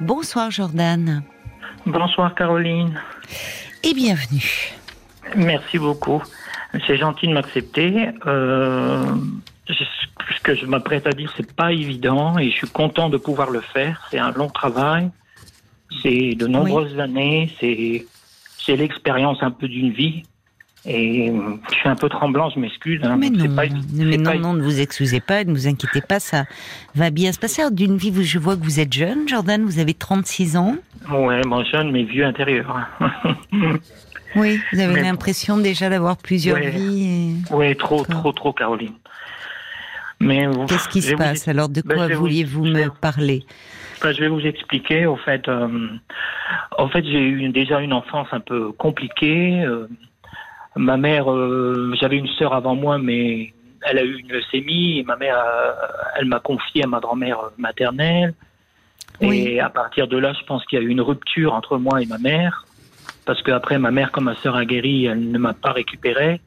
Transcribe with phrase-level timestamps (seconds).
[0.00, 1.22] Bonsoir Jordan.
[1.86, 3.00] Bonsoir Caroline.
[3.82, 4.74] Et bienvenue.
[5.34, 6.22] Merci beaucoup.
[6.86, 8.10] C'est gentil de m'accepter.
[8.26, 9.06] Euh,
[9.66, 13.50] ce que je m'apprête à dire, c'est pas évident et je suis content de pouvoir
[13.50, 14.06] le faire.
[14.10, 15.08] C'est un long travail.
[16.02, 17.50] C'est de nombreuses années.
[17.58, 18.04] C'est,
[18.58, 20.24] c'est l'expérience un peu d'une vie.
[20.88, 21.32] Et
[21.70, 23.00] je suis un peu tremblant, je m'excuse.
[23.02, 23.16] Hein.
[23.18, 23.48] mais non,
[23.92, 26.44] mais non, non, ne vous excusez pas, ne vous inquiétez pas, ça
[26.94, 27.62] va bien se passer.
[27.72, 30.76] D'une vie, je vois que vous êtes jeune, Jordan, vous avez 36 ans.
[31.10, 32.88] Ouais, bon, jeune, mais vieux intérieur.
[34.36, 37.36] oui, vous avez l'impression déjà d'avoir plusieurs vies.
[37.50, 38.94] Oui, trop, trop, trop, Caroline.
[40.20, 43.44] Mais Qu'est-ce qui se passe Alors, de ben, quoi vouliez-vous me parler?
[44.02, 45.06] Ben, Je vais vous expliquer.
[45.06, 45.88] Au fait, euh,
[46.78, 49.62] en fait j'ai eu déjà une enfance un peu compliquée.
[49.62, 49.88] Euh,
[50.76, 54.98] Ma mère, euh, j'avais une sœur avant moi, mais elle a eu une leucémie.
[54.98, 55.72] Et ma mère, euh,
[56.18, 58.34] elle m'a confié à ma grand-mère maternelle.
[59.22, 62.02] Et à partir de là, je pense qu'il y a eu une rupture entre moi
[62.02, 62.66] et ma mère.
[63.24, 66.40] Parce qu'après, ma mère, comme ma sœur a guéri, elle ne m'a pas récupéré.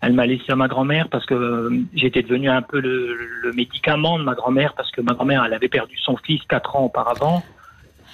[0.00, 3.52] Elle m'a laissé à ma grand-mère parce que euh, j'étais devenu un peu le, le
[3.52, 6.84] médicament de ma grand-mère parce que ma grand-mère, elle avait perdu son fils quatre ans
[6.84, 7.42] auparavant.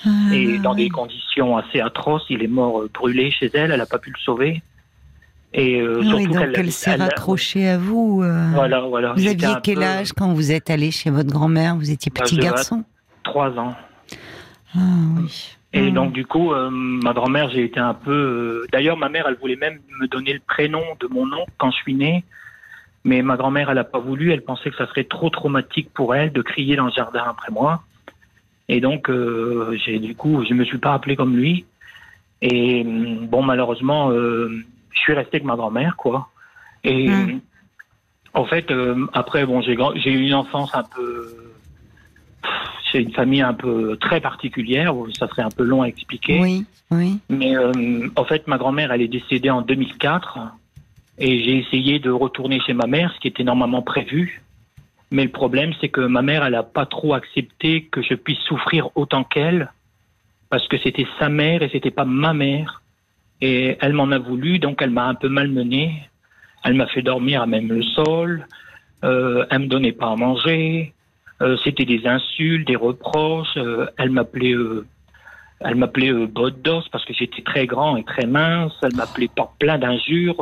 [0.07, 3.87] Ah, et dans des conditions assez atroces, il est mort brûlé chez elle, elle n'a
[3.87, 4.63] pas pu le sauver.
[5.57, 8.23] Et euh, ah oui, donc elle, s'est raccrochée à vous.
[8.25, 8.51] Euh.
[8.55, 9.13] Voilà, voilà.
[9.13, 11.77] Vous aviez quel âge quand vous êtes allé chez votre grand-mère?
[11.77, 12.83] Vous étiez petit garçon?
[13.23, 13.73] Trois ans.
[14.75, 14.81] Ah
[15.17, 15.57] oui.
[15.73, 18.67] Et donc du coup, euh, ma grand-mère, j'ai été un peu.
[18.73, 21.77] D'ailleurs, ma mère, elle voulait même me donner le prénom de mon oncle quand je
[21.77, 22.25] suis né,
[23.05, 24.33] mais ma grand-mère, elle n'a pas voulu.
[24.33, 27.53] Elle pensait que ça serait trop traumatique pour elle de crier dans le jardin après
[27.53, 27.85] moi.
[28.69, 29.09] Et donc,
[29.85, 31.65] j'ai du coup, je me suis pas appelé comme lui.
[32.41, 34.11] Et bon, malheureusement,
[34.95, 36.29] je suis resté avec ma grand-mère, quoi.
[36.83, 37.41] Et hmm.
[38.33, 41.37] en fait, euh, après, bon, j'ai j'ai eu une enfance un peu.
[42.91, 44.95] C'est une famille un peu très particulière.
[45.19, 46.41] Ça serait un peu long à expliquer.
[46.41, 47.19] Oui, oui.
[47.29, 50.39] Mais euh, en fait, ma grand-mère, elle est décédée en 2004.
[51.19, 54.43] Et j'ai essayé de retourner chez ma mère, ce qui était normalement prévu.
[55.11, 58.41] Mais le problème, c'est que ma mère, elle n'a pas trop accepté que je puisse
[58.41, 59.71] souffrir autant qu'elle,
[60.51, 62.83] parce que c'était sa mère et c'était pas ma mère.
[63.47, 66.09] Et elle m'en a voulu, donc elle m'a un peu malmené.
[66.65, 68.47] Elle m'a fait dormir à même le sol.
[69.05, 70.95] Euh, elle me donnait pas à manger.
[71.43, 73.55] Euh, C'était des insultes, des reproches.
[73.59, 74.87] Euh, elle m'appelait, euh,
[75.61, 78.73] elle m'appelait botte d'os parce que j'étais très grand et très mince.
[78.83, 80.39] Elle m'appelait par plein d'injures,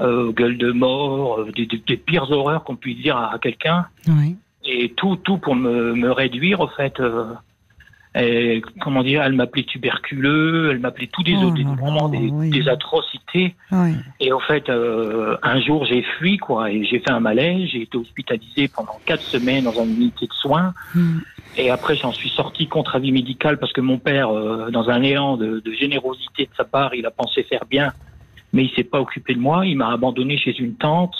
[0.00, 3.86] gueule de mort, des, des, pires horreurs qu'on puisse dire à, quelqu'un.
[4.06, 4.36] Oui.
[4.64, 7.02] Et tout, tout pour me, me réduire, au fait.
[8.14, 13.54] Et, comment dire, elle m'appelait tuberculeux, elle m'appelait tous des, oh des, vraiment des, atrocités.
[14.20, 17.68] Et au fait, euh, un jour j'ai fui quoi, et j'ai fait un malaise.
[17.70, 20.74] J'ai été hospitalisé pendant quatre semaines dans une unité de soins.
[20.94, 21.18] Hmm.
[21.56, 25.02] Et après, j'en suis sorti contre avis médical parce que mon père, euh, dans un
[25.02, 27.92] élan de, de, générosité de sa part, il a pensé faire bien,
[28.52, 29.66] mais il s'est pas occupé de moi.
[29.66, 31.14] Il m'a abandonné chez une tante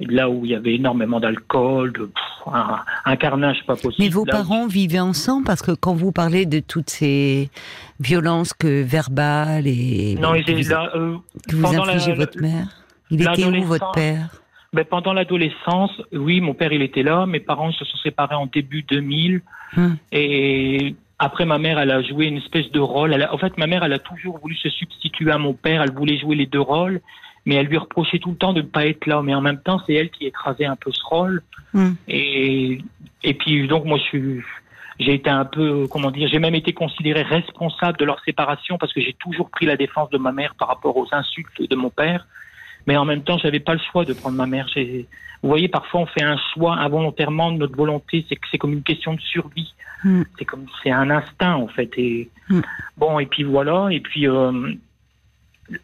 [0.00, 1.92] là où il y avait énormément d'alcool,
[2.52, 3.94] un, carnage pas possible.
[3.98, 5.44] Mais vos parents vivaient ensemble?
[5.44, 7.50] Parce que quand vous parlez de toutes ces
[8.00, 11.16] violences que verbales et non, que, là, euh,
[11.48, 12.68] que vous infligez votre mère,
[13.10, 14.28] il était où votre père?
[14.72, 17.26] Ben, pendant l'adolescence, oui, mon père il était là.
[17.26, 19.40] Mes parents se sont séparés en début 2000
[19.76, 19.96] hum.
[20.10, 23.14] et après, ma mère, elle a joué une espèce de rôle.
[23.30, 25.80] en fait, ma mère, elle a toujours voulu se substituer à mon père.
[25.80, 27.00] Elle voulait jouer les deux rôles
[27.46, 29.22] mais elle lui reprochait tout le temps de ne pas être là.
[29.22, 31.42] Mais en même temps, c'est elle qui écrasait un peu ce rôle.
[31.72, 31.92] Hmm.
[32.08, 32.78] Et,
[33.22, 34.42] et puis, donc, moi, je suis,
[34.98, 38.92] j'ai été un peu, comment dire, j'ai même été considéré responsable de leur séparation parce
[38.92, 41.90] que j'ai toujours pris la défense de ma mère par rapport aux insultes de mon
[41.90, 42.26] père.
[42.86, 44.68] Mais en même temps, j'avais pas le choix de prendre ma mère.
[44.76, 48.24] Vous voyez, parfois, on fait un choix involontairement de notre volonté.
[48.28, 49.74] C'est c'est comme une question de survie.
[50.02, 50.22] Hmm.
[50.38, 51.90] C'est comme, c'est un instinct, en fait.
[51.96, 52.60] Et hmm.
[52.96, 53.88] bon, et puis voilà.
[53.90, 54.74] Et puis, euh,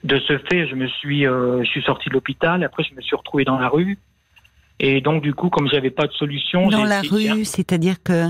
[0.05, 2.63] de ce fait, je me suis, euh, je suis sorti de l'hôpital.
[2.65, 3.99] Après, je me suis retrouvé dans la rue.
[4.83, 8.29] Et donc, du coup, comme j'avais pas de solution, dans la rue, c'est-à-dire que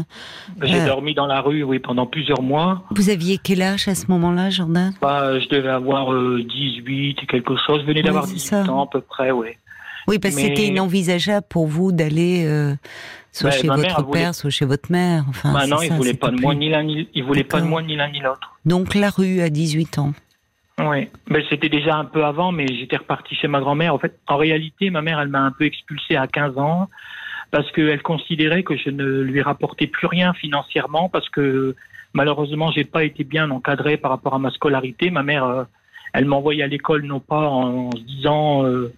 [0.62, 2.82] j'ai euh, dormi dans la rue, oui, pendant plusieurs mois.
[2.90, 4.92] Vous aviez quel âge à ce moment-là, Jordan?
[5.00, 7.82] Bah, je devais avoir 18 euh, et quelque chose.
[7.82, 9.48] Je venais d'avoir 18 ans à peu près, oui.
[10.08, 12.44] Oui, parce que c'était inenvisageable pour vous d'aller
[13.30, 15.24] soit chez votre père, soit chez votre mère.
[15.28, 17.66] Enfin, bah non, il voulait pas de moi ni l'un ni, il voulait pas de
[17.66, 18.56] moi ni l'un ni l'autre.
[18.64, 20.12] Donc la rue à 18 ans.
[20.82, 23.94] Oui, ben, c'était déjà un peu avant, mais j'étais reparti chez ma grand-mère.
[23.94, 26.88] En fait, en réalité, ma mère, elle m'a un peu expulsé à 15 ans
[27.50, 31.74] parce qu'elle considérait que je ne lui rapportais plus rien financièrement parce que
[32.14, 35.10] malheureusement, j'ai pas été bien encadré par rapport à ma scolarité.
[35.10, 35.64] Ma mère, euh,
[36.12, 38.92] elle m'envoyait à l'école non pas en, se disant euh,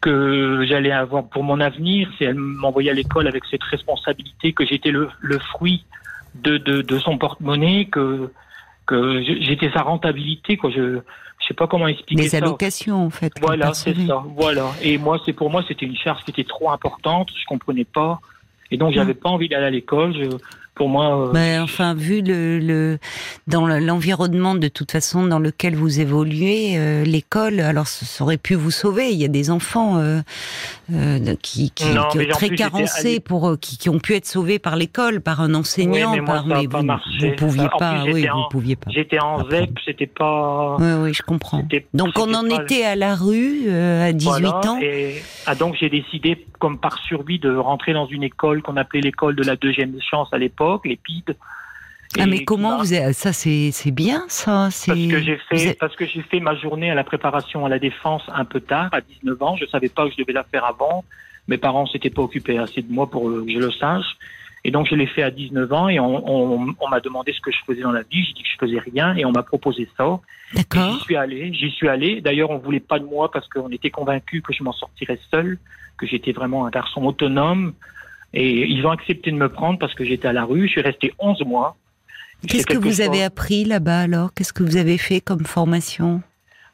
[0.00, 4.64] que j'allais avoir pour mon avenir, c'est elle m'envoyait à l'école avec cette responsabilité que
[4.64, 5.08] j'étais le,
[5.50, 5.84] fruit
[6.36, 8.30] de, de son porte-monnaie que
[8.96, 10.70] que j'étais sa rentabilité quoi.
[10.70, 11.00] Je
[11.42, 12.38] je sais pas comment expliquer ça.
[12.38, 13.32] Des allocations en fait.
[13.40, 14.22] Voilà, c'est ça.
[14.36, 14.70] Voilà.
[14.80, 17.30] Et moi, c'est pour moi, c'était une charge qui était trop importante.
[17.36, 18.20] Je comprenais pas.
[18.70, 20.14] Et donc, j'avais pas envie d'aller à l'école.
[20.14, 20.36] Je,
[20.74, 21.28] pour moi.
[21.28, 22.98] Euh, Mais enfin, vu le, le
[23.46, 28.54] dans l'environnement de toute façon dans lequel vous évoluez, euh, l'école, alors ça aurait pu
[28.54, 29.10] vous sauver.
[29.10, 30.20] Il y a des enfants euh,
[30.92, 34.76] euh qui, qui, non, qui très carencés pour qui, qui, ont pu être sauvés par
[34.76, 38.04] l'école, par un enseignant, oui, mais par mais vous, vous pouviez pas.
[38.04, 38.90] oui, vous pouviez pas.
[38.90, 40.76] J'étais en ZEP, c'était pas.
[40.78, 41.62] Oui, oui, je comprends.
[41.92, 44.78] Donc on en était à la rue à 18 voilà, ans.
[44.80, 49.00] Et ah, donc j'ai décidé, comme par survie, de rentrer dans une école qu'on appelait
[49.00, 51.36] l'école de la deuxième chance à l'époque les PID.
[52.18, 53.12] Ah mais comment vous avez...
[53.14, 56.94] ça c'est bien ça parce que j'ai fait parce que j'ai fait ma journée à
[56.94, 59.56] la préparation à la défense un peu tard à 19 ans.
[59.56, 61.04] Je savais pas que je devais la faire avant.
[61.48, 64.16] Mes parents s'étaient pas occupés assez de moi pour que je le sache.
[64.64, 67.50] Et donc je l'ai fait à 19 ans et on, on, m'a demandé ce que
[67.50, 68.24] je faisais dans la vie.
[68.24, 70.20] J'ai dit que je faisais rien et on m'a proposé ça.
[70.54, 70.98] D'accord.
[70.98, 72.20] J'y suis allé j'y suis allé.
[72.20, 75.58] D'ailleurs on voulait pas de moi parce qu'on était convaincus que je m'en sortirais seul
[75.96, 77.72] que j'étais vraiment un garçon autonome
[78.34, 80.66] et ils ont accepté de me prendre parce que j'étais à la rue.
[80.66, 81.76] Je suis resté 11 mois.
[82.48, 84.34] Qu'est-ce que vous avez appris là-bas alors?
[84.34, 86.22] Qu'est-ce que vous avez fait comme formation?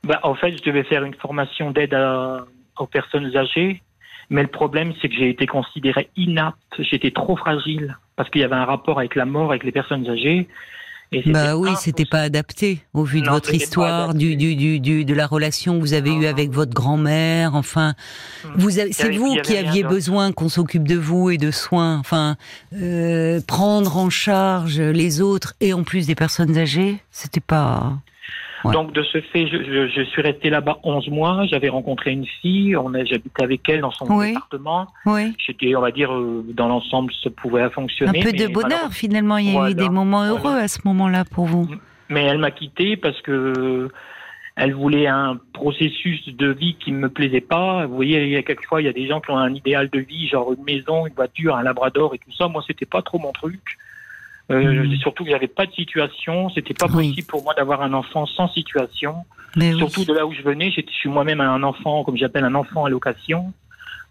[0.04, 1.96] Bah, En fait, je devais faire une formation d'aide
[2.78, 3.82] aux personnes âgées.
[4.30, 6.58] Mais le problème, c'est que j'ai été considéré inapte.
[6.78, 10.08] J'étais trop fragile parce qu'il y avait un rapport avec la mort, avec les personnes
[10.08, 10.48] âgées
[11.26, 15.14] bah oui, c'était pas adapté au vu de votre histoire, du, du, du, du, de
[15.14, 17.54] la relation que vous avez eue avec votre grand-mère.
[17.54, 17.94] Enfin,
[18.44, 18.48] hmm.
[18.56, 21.98] vous c'est vous qui aviez besoin qu'on s'occupe de vous et de soins.
[21.98, 22.36] Enfin,
[22.74, 27.98] euh, prendre en charge les autres et en plus des personnes âgées, c'était pas.
[28.64, 31.46] Donc de ce fait, je, je, suis resté là-bas 11 mois.
[31.46, 34.86] J'avais rencontré une fille, on j'habitais avec elle dans son appartement.
[35.06, 35.34] Oui.
[35.38, 38.20] J'étais, on va dire, euh, dans l'ensemble, ça pouvait fonctionner.
[38.20, 39.38] Un peu de bonheur finalement.
[39.38, 41.68] Il y a eu des moments heureux à ce moment-là pour vous.
[42.08, 43.90] Mais elle m'a quitté parce que
[44.56, 47.86] elle voulait un processus de vie qui me plaisait pas.
[47.86, 49.88] Vous voyez, il y a quelquefois, il y a des gens qui ont un idéal
[49.88, 52.48] de vie, genre une maison, une voiture, un labrador et tout ça.
[52.48, 53.60] Moi, c'était pas trop mon truc.
[54.50, 54.96] Euh, mmh.
[54.96, 58.48] Surtout que j'avais pas de situation, c'était pas possible pour moi d'avoir un enfant sans
[58.48, 59.16] situation.
[59.56, 62.54] Mais surtout de là où je venais, je suis moi-même un enfant, comme j'appelle un
[62.54, 63.52] enfant à location.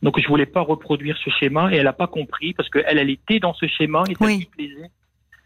[0.04, 3.10] Donc je voulais pas reproduire ce schéma et elle a pas compris parce que elle,
[3.10, 4.92] était dans ce schéma et ça lui plaisait.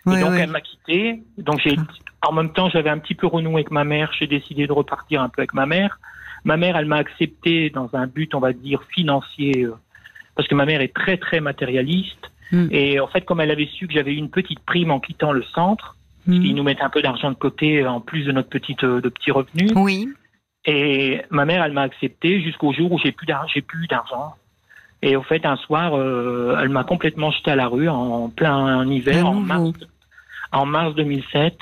[0.07, 1.23] et donc elle m'a quitté.
[1.37, 1.77] Donc j'ai,
[2.27, 4.11] en même temps, j'avais un petit peu renoué avec ma mère.
[4.17, 5.99] J'ai décidé de repartir un peu avec ma mère.
[6.43, 9.75] Ma mère, elle m'a accepté dans un but, on va dire, financier, euh,
[10.35, 12.31] parce que ma mère est très très matérialiste.
[12.51, 12.67] Hmm.
[12.71, 15.31] Et en fait, comme elle avait su que j'avais eu une petite prime en quittant
[15.31, 15.95] le centre,
[16.27, 16.33] hmm.
[16.33, 19.31] ils nous mettent un peu d'argent de côté en plus de notre petite de petits
[19.31, 19.71] revenus.
[19.75, 20.09] Oui.
[20.65, 23.47] Et ma mère, elle m'a accepté jusqu'au jour où j'ai plus d'argent.
[23.53, 24.35] J'ai plus d'argent.
[25.01, 28.85] Et au fait, un soir, euh, elle m'a complètement jeté à la rue en plein
[28.85, 29.71] hiver, en mars,
[30.51, 31.57] en mars 2007.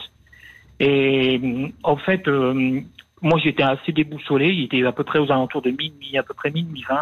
[0.81, 2.81] Et en fait, euh,
[3.21, 4.49] moi, j'étais assez déboussolé.
[4.49, 6.97] Il était à peu près aux alentours de minuit, à peu près minuit 20.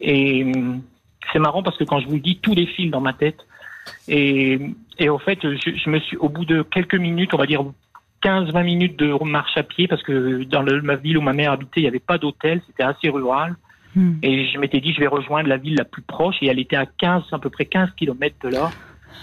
[0.00, 0.44] Et
[1.32, 3.46] c'est marrant parce que quand je vous le dis, tout défile dans ma tête.
[4.08, 4.58] Et,
[4.98, 7.64] et au fait, je, je, me suis, au bout de quelques minutes, on va dire
[8.22, 11.52] 15-20 minutes de marche à pied, parce que dans le, ma ville où ma mère
[11.52, 13.54] habitait, il n'y avait pas d'hôtel, c'était assez rural.
[13.94, 14.14] Hmm.
[14.22, 16.76] Et je m'étais dit, je vais rejoindre la ville la plus proche, et elle était
[16.76, 18.70] à 15, à peu près 15 kilomètres de là.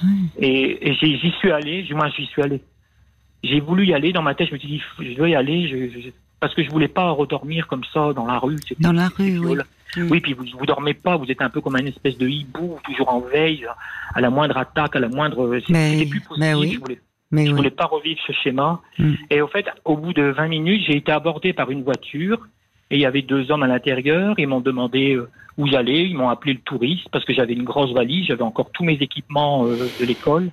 [0.03, 0.27] Hmm.
[0.37, 2.61] Et, et j'y suis allé, moi j'y suis allé.
[3.43, 5.67] J'ai voulu y aller dans ma tête, je me suis dit, je dois y aller,
[5.67, 8.57] je, parce que je voulais pas redormir comme ça dans la rue.
[8.79, 9.57] Dans la rue, oui.
[9.97, 10.07] Mm.
[10.09, 12.79] Oui, puis vous, vous dormez pas, vous êtes un peu comme une espèce de hibou,
[12.83, 13.67] toujours en veille,
[14.13, 15.59] à la moindre attaque, à la moindre.
[15.65, 16.45] C'était plus possible.
[16.45, 16.73] Mais oui.
[16.73, 16.99] Je voulais,
[17.31, 18.81] mais je voulais pas revivre ce schéma.
[18.97, 19.13] Mm.
[19.29, 22.47] Et au fait, au bout de 20 minutes, j'ai été abordé par une voiture
[22.89, 24.35] et il y avait deux hommes à l'intérieur.
[24.37, 26.05] Ils m'ont demandé euh, où j'allais.
[26.05, 28.95] Ils m'ont appelé le touriste parce que j'avais une grosse valise, j'avais encore tous mes
[29.01, 30.49] équipements euh, de l'école.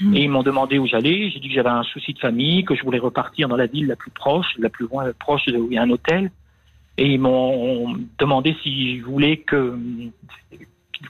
[0.00, 0.14] Mm.
[0.14, 1.30] Et ils m'ont demandé où j'allais.
[1.30, 3.88] J'ai dit que j'avais un souci de famille, que je voulais repartir dans la ville
[3.88, 6.30] la plus proche, la plus loin, proche où il y a un hôtel
[6.98, 9.78] et ils m'ont demandé si je voulais que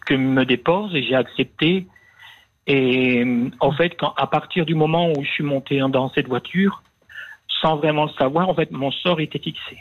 [0.07, 1.87] que me dépose et j'ai accepté.
[2.67, 3.25] Et
[3.61, 6.83] en fait, quand, à partir du moment où je suis monté dans cette voiture,
[7.61, 9.79] sans vraiment le savoir, en fait, mon sort était fixé.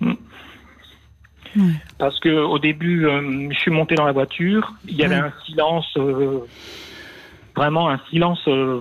[0.00, 0.14] Hmm.
[1.98, 5.32] Parce que au début, euh, je suis monté dans la voiture, il y avait un
[5.46, 6.46] silence euh,
[7.58, 8.80] vraiment un silence euh,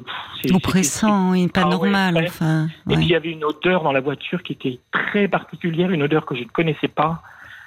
[0.54, 2.26] oppressant, oui, pas ah normal.
[2.28, 5.92] enfin, Et puis il y avait une odeur dans la voiture qui était très particulière,
[5.92, 7.22] une odeur que je ne connaissais pas.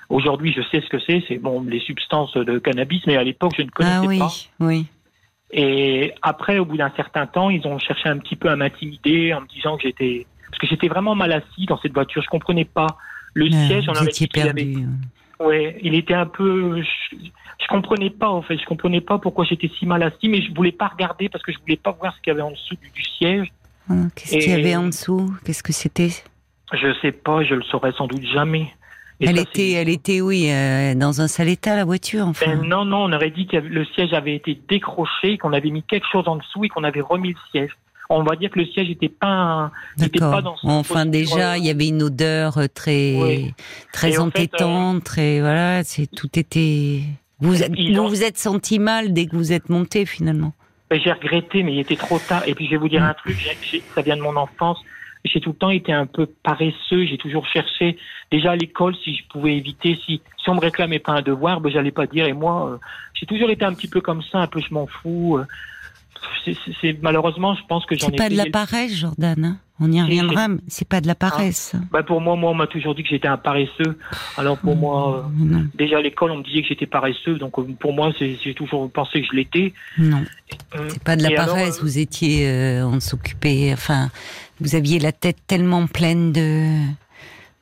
[0.09, 1.23] Aujourd'hui, je sais ce que c'est.
[1.29, 4.33] C'est bon, les substances de cannabis, mais à l'époque, je ne connaissais ah, oui, pas.
[4.61, 4.87] Oui.
[5.53, 9.35] Et après, au bout d'un certain temps, ils ont cherché un petit peu à m'intimider
[9.35, 12.23] en me disant que j'étais, parce que j'étais vraiment mal assis dans cette voiture.
[12.23, 12.87] Je comprenais pas
[13.35, 13.89] le siège.
[13.89, 14.87] On avait perdu.
[15.41, 16.83] Ouais, il était un peu.
[16.83, 20.43] Je, je, comprenais pas en fait, je comprenais pas pourquoi j'étais si mal assis, mais
[20.43, 22.51] je voulais pas regarder parce que je voulais pas voir ce qu'il y avait en
[22.51, 23.49] dessous du, siège.
[23.89, 25.35] Ah, qu'est-ce qu'il y avait en dessous?
[25.45, 26.11] Qu'est-ce que c'était?
[26.73, 28.71] Je sais pas, je le saurais sans doute jamais.
[29.19, 32.27] elle était, elle était, oui, euh, dans un sale état la voiture.
[32.27, 32.47] Enfin.
[32.47, 35.83] Ben non, non, on aurait dit que le siège avait été décroché, qu'on avait mis
[35.83, 37.71] quelque chose en dessous et qu'on avait remis le siège
[38.11, 39.71] on va dire que le siège n'était pas,
[40.19, 43.53] pas dans son Enfin, déjà, il y avait une odeur euh, très,
[43.93, 47.03] très entêtante, euh, très, voilà, c'est, tout était,
[47.39, 50.53] vous, êtes, vous êtes senti mal dès que vous êtes monté, finalement?
[50.91, 52.43] Ben, j'ai regretté, mais il était trop tard.
[52.49, 53.37] Et puis, je vais vous dire un truc,
[53.95, 54.79] ça vient de mon enfance.
[55.25, 57.07] J'ai tout le temps été un peu paresseux.
[57.07, 57.97] J'ai toujours cherché,
[58.33, 61.61] déjà à l'école, si je pouvais éviter, si, si on me réclamait pas un devoir,
[61.61, 62.27] ben, j'allais pas dire.
[62.27, 62.79] Et moi, euh,
[63.15, 65.39] j'ai toujours été un petit peu comme ça, un peu je m'en fous
[66.81, 68.11] c'est malheureusement, je pense que j'en ai.
[68.11, 69.45] C'est pas de la paresse, Jordan.
[69.45, 69.57] Hein.
[69.81, 70.49] on y reviendra.
[70.69, 71.73] C'est pas de la paresse.
[71.75, 71.85] Ah.
[71.93, 73.99] Bah pour moi, moi, on m'a toujours dit que j'étais un paresseux.
[74.37, 77.37] Alors pour moi, euh, déjà à l'école, on me disait que j'étais paresseux.
[77.37, 79.73] Donc euh, pour moi, j'ai toujours pensé que je l'étais.
[79.99, 80.25] Non.
[80.75, 81.81] Euh, c'est pas de la paresse.
[81.83, 83.71] vous étiez, on s'occupait.
[83.73, 84.11] Enfin,
[84.61, 86.81] vous aviez la tête tellement pleine de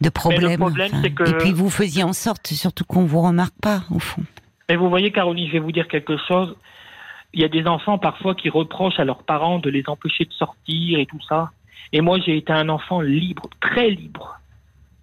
[0.01, 0.63] de problèmes.
[1.03, 4.23] Et puis vous faisiez en sorte, surtout qu'on vous remarque pas, au fond.
[4.69, 6.55] Mais vous voyez, Caroline, je vais vous dire quelque chose
[7.35, 10.33] il y a des enfants parfois qui reprochent à leurs parents de les empêcher de
[10.33, 11.51] sortir et tout ça.
[11.93, 14.39] Et moi, j'ai été un enfant libre, très libre.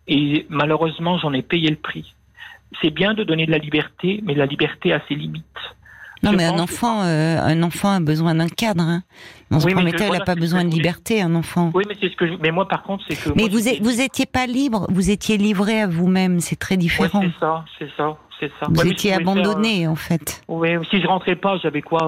[0.08, 2.14] Et malheureusement, j'en ai payé le prix.
[2.82, 5.44] C'est bien de donner de la liberté, mais la liberté a ses limites.
[6.24, 8.82] Non, mais un enfant, euh, un enfant a besoin d'un cadre.
[8.82, 9.04] Hein.
[9.52, 11.72] Dans ce premier cas, il n'a pas besoin de liberté, un enfant.
[11.76, 12.28] Oui, mais c'est ce que.
[12.28, 12.34] Je...
[12.42, 13.30] Mais moi, par contre, c'est que.
[13.36, 16.40] Mais vous, vous étiez pas libre, vous étiez livré à vous-même.
[16.40, 17.22] C'est très différent.
[17.22, 18.68] c'est ça, c'est ça c'est ça.
[18.70, 20.44] Vous étiez abandonné, en fait.
[20.48, 22.00] Oui, si je rentrais pas, j'avais quoi,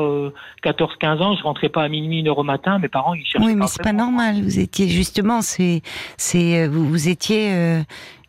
[0.63, 3.25] 14-15 euh, ans, je rentrais pas à minuit, une heure au matin, mes parents, ils
[3.25, 4.41] cherchaient Oui, mais c'est pas normal.
[4.41, 5.81] Vous étiez, justement, c'est,
[6.17, 7.81] c'est, euh, vous, vous étiez euh,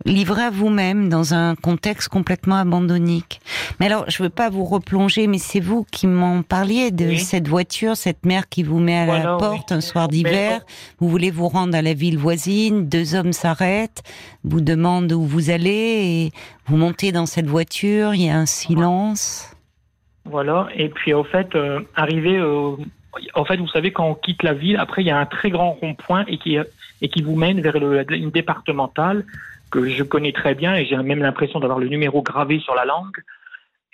[0.04, 3.40] livré à vous-même dans un contexte complètement abandonnique.
[3.78, 7.48] Mais alors, je veux pas vous replonger, mais c'est vous qui m'en parliez de cette
[7.48, 10.60] voiture, cette mère qui vous met à la porte un soir d'hiver.
[10.98, 14.02] Vous voulez vous rendre à la ville voisine, deux hommes s'arrêtent,
[14.44, 16.32] vous demandent où vous allez et
[16.66, 19.52] vous montez dans cette voiture, il y a un silence.
[20.24, 22.76] Voilà, et puis au fait, euh, arrivé, euh,
[23.34, 25.50] en fait, vous savez, quand on quitte la ville, après, il y a un très
[25.50, 26.58] grand rond-point et qui,
[27.00, 29.24] et qui vous mène vers le, une départementale
[29.70, 32.84] que je connais très bien et j'ai même l'impression d'avoir le numéro gravé sur la
[32.84, 33.16] langue.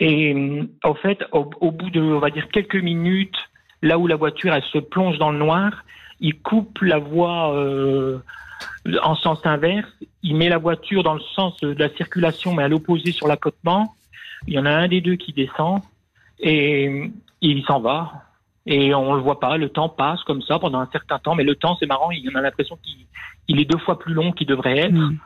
[0.00, 0.34] Et
[0.82, 3.36] en euh, fait, au, bout de, on va dire, quelques minutes,
[3.82, 5.84] là où la voiture, elle se plonge dans le noir,
[6.20, 8.18] il coupe la voie euh,
[9.02, 9.90] en sens inverse,
[10.22, 13.94] il met la voiture dans le sens de la circulation, mais à l'opposé sur l'accotement.
[14.46, 15.80] Il y en a un des deux qui descend
[16.40, 18.12] et il s'en va.
[18.66, 21.44] Et on le voit pas, le temps passe comme ça pendant un certain temps, mais
[21.44, 22.78] le temps, c'est marrant, il en a l'impression
[23.46, 24.92] qu'il est deux fois plus long qu'il devrait être.
[24.92, 25.18] Mm.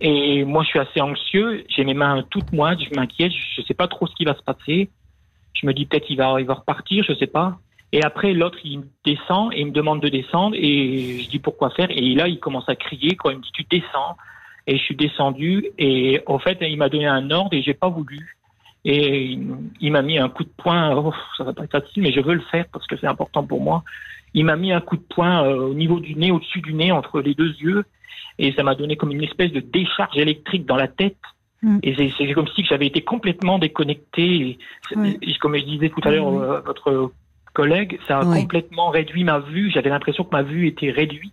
[0.00, 1.64] Et moi, je suis assez anxieux.
[1.68, 2.80] J'ai mes mains toutes moites.
[2.80, 3.32] Je m'inquiète.
[3.32, 4.90] Je ne sais pas trop ce qui va se passer.
[5.54, 7.04] Je me dis peut-être qu'il va, il va repartir.
[7.04, 7.58] Je ne sais pas.
[7.92, 10.56] Et après, l'autre, il descend et il me demande de descendre.
[10.58, 11.90] Et je dis pourquoi faire.
[11.90, 13.16] Et là, il commence à crier.
[13.16, 13.32] Quoi.
[13.32, 14.16] Il me dit tu descends.
[14.66, 15.66] Et je suis descendu.
[15.78, 18.36] Et en fait, il m'a donné un ordre et j'ai pas voulu.
[18.84, 19.38] Et
[19.80, 20.94] il m'a mis un coup de poing.
[20.94, 23.44] Oh, ça va pas être facile, mais je veux le faire parce que c'est important
[23.44, 23.82] pour moi.
[24.34, 26.92] Il m'a mis un coup de poing euh, au niveau du nez, au-dessus du nez,
[26.92, 27.84] entre les deux yeux
[28.38, 31.16] et ça m'a donné comme une espèce de décharge électrique dans la tête.
[31.62, 31.78] Mm.
[31.82, 34.58] Et c'est comme si j'avais été complètement déconnecté.
[34.92, 37.12] comme je disais tout à l'heure, euh, votre
[37.52, 39.70] collègue, ça a complètement réduit ma vue.
[39.72, 41.32] J'avais l'impression que ma vue était réduite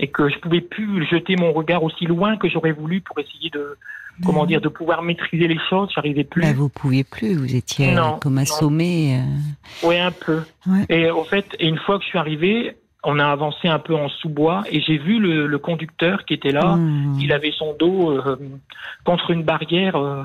[0.00, 3.50] et que je pouvais plus jeter mon regard aussi loin que j'aurais voulu pour essayer
[3.50, 3.76] de,
[4.24, 5.90] comment dire, de pouvoir maîtriser les choses.
[5.94, 6.42] J'arrivais plus.
[6.42, 7.36] Bah, vous pouviez plus.
[7.36, 9.18] Vous étiez euh, comme assommé.
[9.20, 9.86] Euh.
[9.86, 10.42] Oui, un peu.
[10.88, 14.08] Et en fait, une fois que je suis arrivé, on a avancé un peu en
[14.08, 16.76] sous-bois et j'ai vu le, conducteur qui était là.
[16.76, 17.20] Mmh.
[17.20, 18.36] Il avait son dos euh,
[19.04, 20.22] contre une barrière, euh,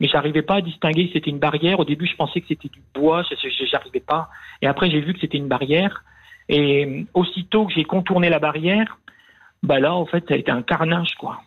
[0.00, 1.80] mais j'arrivais pas à distinguer si c'était une barrière.
[1.80, 3.22] Au début, je pensais que c'était du bois,
[3.70, 4.28] j'arrivais pas.
[4.60, 6.04] Et après, j'ai vu que c'était une barrière.
[6.48, 8.98] Et euh, aussitôt que j'ai contourné la barrière,
[9.62, 11.40] bah là, en fait, ça a été un carnage, quoi.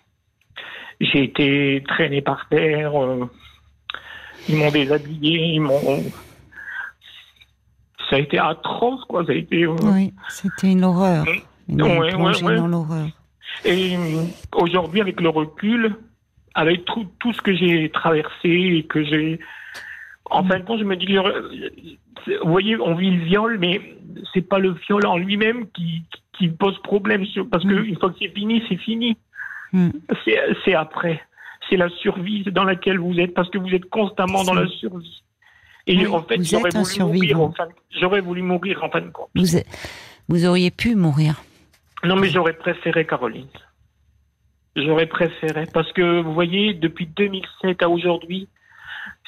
[0.99, 2.93] J'ai été traîné par terre.
[4.47, 6.01] ils m'ont déshabillé, ils m'ont
[8.09, 9.25] ça a été atroce, quoi.
[9.25, 9.63] Ça a été.
[9.63, 11.25] Euh, oui, c'était une horreur.
[11.67, 13.07] Une ouais, dans l'horreur.
[13.63, 15.95] Et euh, aujourd'hui, avec le recul,
[16.53, 19.39] avec tout, tout ce que j'ai traversé et que j'ai.
[20.29, 23.79] En fin de compte, je me dis, vous voyez, on vit le viol, mais
[24.33, 26.03] c'est pas le viol en lui-même qui,
[26.37, 27.99] qui pose problème, parce qu'une mm.
[27.99, 29.17] fois que c'est fini, c'est fini.
[29.71, 29.89] Mm.
[30.63, 31.21] C'est après.
[31.69, 35.23] C'est la survie dans laquelle vous êtes, parce que vous êtes constamment dans la survie.
[35.87, 37.67] Et en fait, j'aurais voulu, mourir en fin,
[37.99, 39.29] j'aurais voulu mourir en fin de compte.
[40.27, 41.43] Vous, auriez pu mourir.
[42.03, 43.47] Non, mais j'aurais préféré Caroline.
[44.75, 45.65] J'aurais préféré.
[45.71, 48.47] Parce que, vous voyez, depuis 2007 à aujourd'hui,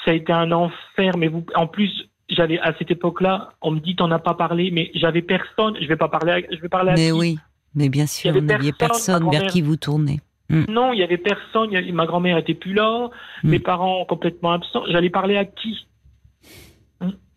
[0.03, 1.15] ça a été un enfer.
[1.17, 4.71] Mais vous, en plus, j'avais à cette époque-là, on me dit t'en as pas parlé,
[4.71, 5.77] mais j'avais personne.
[5.79, 6.31] Je vais pas parler.
[6.31, 7.37] À, je vais parler à Mais oui,
[7.75, 10.19] mais bien sûr, il n'y avait personne, vers qui vous tournez.
[10.49, 10.63] Hmm.
[10.69, 11.69] Non, il y avait personne.
[11.91, 13.09] ma grand-mère était plus là.
[13.43, 13.49] Hmm.
[13.49, 14.83] Mes parents complètement absents.
[14.89, 15.71] J'allais parler à qui?
[15.71, 15.96] hmm.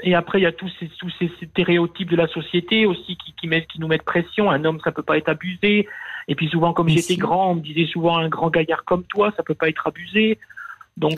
[0.02, 3.34] Et après, il y a tous ces, tous ces stéréotypes de la société aussi qui,
[3.34, 4.50] qui, mettent, qui nous mettent pression.
[4.50, 5.88] Un homme, ça peut pas être abusé.
[6.28, 9.32] Et puis souvent, comme j'étais grand, on me disait souvent un grand gaillard comme toi,
[9.36, 10.38] ça peut pas être abusé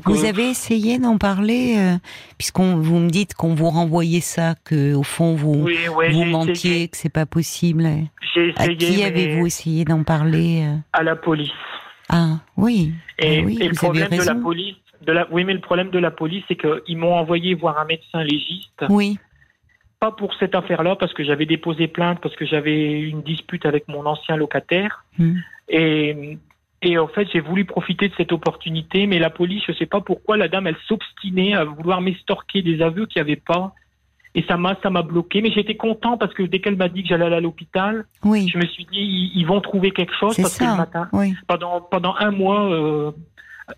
[0.04, 1.96] vous euh, avez essayé d'en parler, euh,
[2.38, 5.66] puisqu'on vous me dites qu'on vous renvoyait ça, que au fond vous
[6.10, 7.88] vous mentiez, que c'est pas possible.
[8.34, 8.72] J'ai essayé.
[8.72, 11.50] À qui avez-vous essayé d'en parler euh À la police.
[12.08, 12.92] Ah oui.
[13.18, 15.98] Et, ah oui, le problème de la police, de la, oui, mais le problème de
[15.98, 18.84] la police, c'est qu'ils m'ont envoyé voir un médecin légiste.
[18.88, 19.18] Oui.
[20.00, 23.88] Pas pour cette affaire-là, parce que j'avais déposé plainte, parce que j'avais une dispute avec
[23.88, 25.04] mon ancien locataire.
[25.18, 25.36] Hmm.
[25.68, 26.38] Et
[26.82, 29.86] et en fait, j'ai voulu profiter de cette opportunité, mais la police, je ne sais
[29.86, 33.72] pas pourquoi, la dame, elle s'obstinait à vouloir m'estorquer des aveux qu'il n'y avait pas.
[34.34, 35.42] Et ça m'a, ça m'a bloqué.
[35.42, 38.48] Mais j'étais content parce que dès qu'elle m'a dit que j'allais aller à l'hôpital, oui.
[38.48, 41.08] je me suis dit, ils, vont trouver quelque chose parce que le matin,
[41.46, 43.12] pendant, pendant un mois, euh,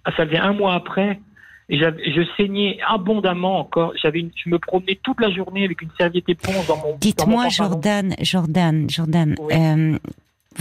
[0.04, 1.20] ça faisait un mois après,
[1.68, 3.94] et je saignais abondamment encore.
[4.00, 6.96] J'avais, je me promenais toute la journée avec une serviette éponge dans mon.
[7.00, 9.98] Dites-moi, Jordan, Jordan, Jordan, euh,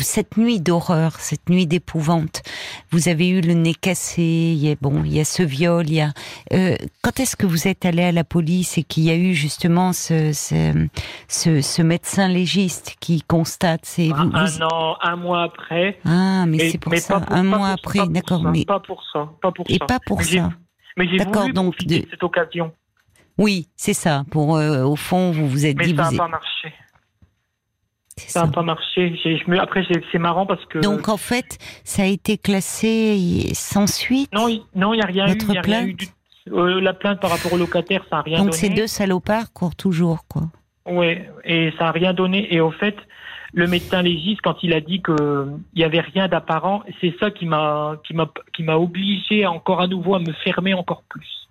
[0.01, 2.41] cette nuit d'horreur, cette nuit d'épouvante,
[2.91, 5.87] vous avez eu le nez cassé, il y a, bon, il y a ce viol,
[5.87, 6.11] il y a.
[6.53, 9.33] Euh, quand est-ce que vous êtes allé à la police et qu'il y a eu
[9.33, 10.87] justement ce, ce,
[11.27, 14.31] ce, médecin légiste qui constate c'est un,
[14.61, 15.99] an, un mois après.
[16.05, 19.65] Ah, mais c'est pour ça, un mois après, d'accord, mais pas pour ça, pas pour
[19.69, 20.49] et pas pour ça.
[20.97, 22.71] Mais j'ai voulu donc de cette occasion.
[23.37, 24.23] Oui, c'est ça.
[24.29, 25.95] Pour euh, au fond, vous vous êtes mais dit.
[25.95, 26.73] ça n'a pas marché.
[28.17, 29.15] Ça n'a pas marché.
[29.23, 30.79] Je Après, c'est marrant parce que.
[30.79, 35.27] Donc, en fait, ça a été classé sans suite Non, non, il n'y a rien
[35.27, 35.37] eu.
[35.37, 35.95] Y a rien eu
[36.51, 38.51] euh, la plainte par rapport au locataire, ça n'a rien donné.
[38.51, 40.43] Donc, ces deux salopards courent toujours, quoi.
[40.85, 42.53] Oui, et ça n'a rien donné.
[42.53, 42.95] Et au fait,
[43.53, 47.45] le médecin légiste, quand il a dit qu'il n'y avait rien d'apparent, c'est ça qui
[47.45, 51.47] m'a qui m'a obligé encore à nouveau à me fermer encore plus.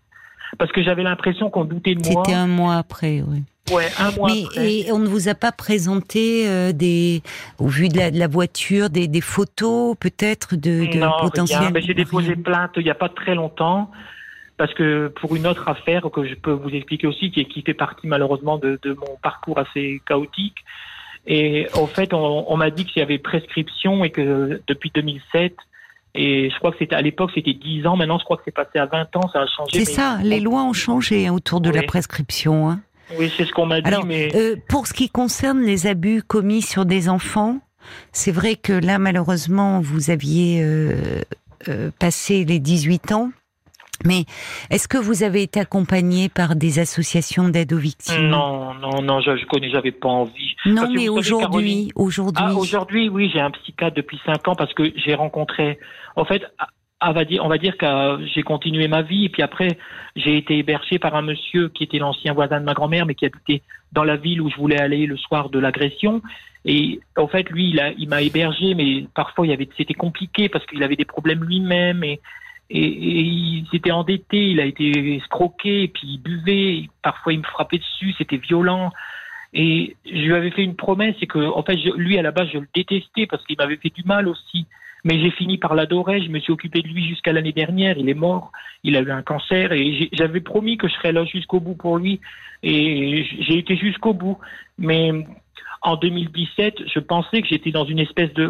[0.59, 2.23] Parce que j'avais l'impression qu'on doutait de moi.
[2.25, 3.45] C'était un mois après, oui.
[3.71, 4.73] Ouais, un mois Mais, après.
[4.73, 7.23] Et on ne vous a pas présenté euh, des,
[7.59, 11.73] au vu de la, de la voiture, des, des photos peut-être de, de non, potentiels.
[11.81, 13.91] J'ai déposé plainte il n'y a pas très longtemps
[14.57, 17.75] parce que pour une autre affaire que je peux vous expliquer aussi, qui, qui fait
[17.75, 20.59] partie malheureusement de, de mon parcours assez chaotique.
[21.27, 25.55] Et en fait, on, on m'a dit qu'il y avait prescription et que depuis 2007,
[26.15, 28.55] et je crois que c'était à l'époque c'était 10 ans, maintenant je crois que c'est
[28.55, 29.85] passé à 20 ans, ça a changé.
[29.85, 32.69] C'est ça, les lois ont changé hein, autour de la prescription.
[32.69, 32.81] Hein.
[33.19, 33.89] Oui, c'est ce qu'on m'a dit.
[33.89, 34.35] Alors, mais...
[34.35, 37.59] euh, pour ce qui concerne les abus commis sur des enfants,
[38.13, 41.21] c'est vrai que là, malheureusement, vous aviez euh,
[41.69, 43.31] euh, passé les 18 ans.
[44.05, 44.25] Mais
[44.71, 48.29] est-ce que vous avez été accompagné par des associations d'aide aux victimes?
[48.29, 50.57] Non, non, non, je, je connais, j'avais pas envie.
[50.67, 52.45] Non, mais aujourd'hui, aujourd'hui.
[52.45, 55.79] Ah, aujourd'hui, oui, j'ai un psychiatre depuis 5 ans parce que j'ai rencontré.
[56.17, 56.43] En fait,
[57.05, 59.79] on va dire, on va dire que j'ai continué ma vie et puis après
[60.17, 63.27] j'ai été hébergé par un monsieur qui était l'ancien voisin de ma grand-mère mais qui
[63.27, 63.63] habitait
[63.93, 66.23] dans la ville où je voulais aller le soir de l'agression.
[66.65, 70.65] Et en fait lui il il m'a hébergé mais parfois il avait c'était compliqué parce
[70.67, 72.21] qu'il avait des problèmes lui-même et,
[72.71, 77.45] et, il s'était endetté il a été escroqué et puis il buvait parfois il me
[77.45, 78.93] frappait dessus c'était violent.
[79.55, 82.49] Et je lui avais fait une promesse c'est que en fait lui à la base
[82.53, 84.67] je le détestais parce qu'il m'avait fait du mal aussi
[85.05, 86.23] mais j'ai fini par l'adorer.
[86.23, 87.99] Je me suis occupé de lui jusqu'à l'année dernière.
[87.99, 88.53] Il est mort.
[88.85, 91.99] Il a eu un cancer et j'avais promis que je serais là jusqu'au bout pour
[91.99, 92.21] lui.
[92.63, 94.39] Et j'ai été jusqu'au bout.
[94.79, 95.11] Mais
[95.83, 98.49] en 2017, je pensais que j'étais dans une espèce de,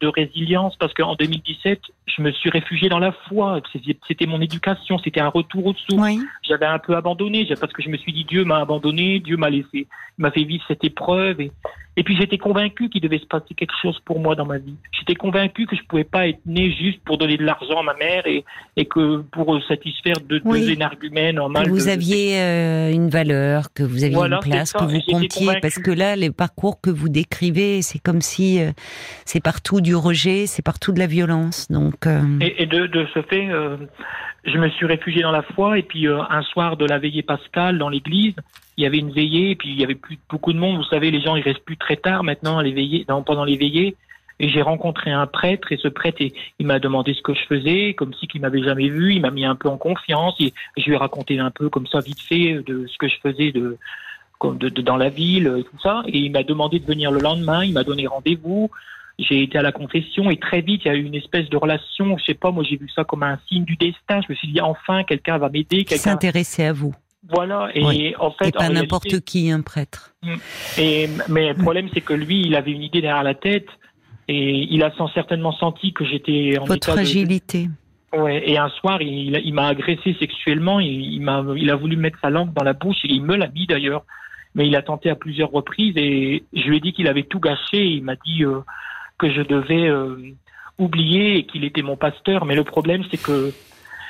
[0.00, 3.60] de résilience parce qu'en 2017, je me suis réfugié dans la foi.
[4.08, 6.02] C'était mon éducation, c'était un retour au dessous.
[6.42, 9.48] J'avais un peu abandonné parce que je me suis dit Dieu m'a abandonné, Dieu m'a
[9.48, 9.86] laissé, il
[10.18, 11.40] m'a fait vivre cette épreuve.
[11.40, 11.52] Et,
[11.96, 14.76] et puis j'étais convaincu qu'il devait se passer quelque chose pour moi dans ma vie.
[14.92, 17.94] J'étais convaincu que je pouvais pas être né juste pour donner de l'argent à ma
[17.94, 18.44] mère et,
[18.76, 21.66] et que pour satisfaire de deux énergumènes en mal.
[21.66, 25.60] Que vous aviez euh, une valeur, que vous aviez une place, que vous comptiez.
[25.60, 28.70] Parce que là, les parcours que vous décrivez, c'est comme si euh,
[29.26, 31.70] c'est partout du rejet, c'est partout de la violence.
[31.70, 32.06] Donc.
[32.06, 33.48] Euh, et, et, de, de ce fait,
[34.44, 37.76] je me suis réfugié dans la foi et puis un soir de la veillée pascale
[37.76, 38.34] dans l'église,
[38.76, 40.78] il y avait une veillée, puis il y avait plus beaucoup de monde.
[40.78, 43.96] Vous savez, les gens ils restent plus très tard maintenant les veillées, pendant les veillées.
[44.40, 46.20] Et j'ai rencontré un prêtre et ce prêtre,
[46.58, 49.14] il m'a demandé ce que je faisais, comme si qu'il m'avait jamais vu.
[49.14, 51.86] Il m'a mis un peu en confiance et je lui ai raconté un peu comme
[51.86, 53.78] ça vite fait de ce que je faisais de,
[54.42, 56.02] de, dans la ville tout ça.
[56.08, 57.64] Et il m'a demandé de venir le lendemain.
[57.64, 58.70] Il m'a donné rendez-vous.
[59.18, 61.56] j'ai été à la confession et très vite, il y a eu une espèce de
[61.56, 62.16] relation.
[62.18, 64.22] Je sais pas, moi, j'ai vu ça comme un signe du destin.
[64.26, 65.84] Je me suis dit, enfin, quelqu'un va m'aider.
[65.84, 66.94] Quelqu'un s'intéresser à vous.
[67.32, 68.48] Voilà, et en fait.
[68.48, 70.14] Et pas n'importe qui, un prêtre.
[70.22, 70.34] Mm.
[70.78, 73.68] Et, mais le problème, c'est que lui, il avait une idée derrière la tête
[74.28, 77.68] et il a certainement senti que j'étais en Votre fragilité.
[78.12, 81.96] Ouais, et un soir, il, il m'a agressé sexuellement, il, il m'a, il a voulu
[81.96, 84.04] mettre sa langue dans la bouche, et il me l'a mis d'ailleurs,
[84.54, 87.40] mais il a tenté à plusieurs reprises, et je lui ai dit qu'il avait tout
[87.40, 88.60] gâché, il m'a dit euh,
[89.18, 90.16] que je devais euh,
[90.78, 93.52] oublier et qu'il était mon pasteur, mais le problème c'est que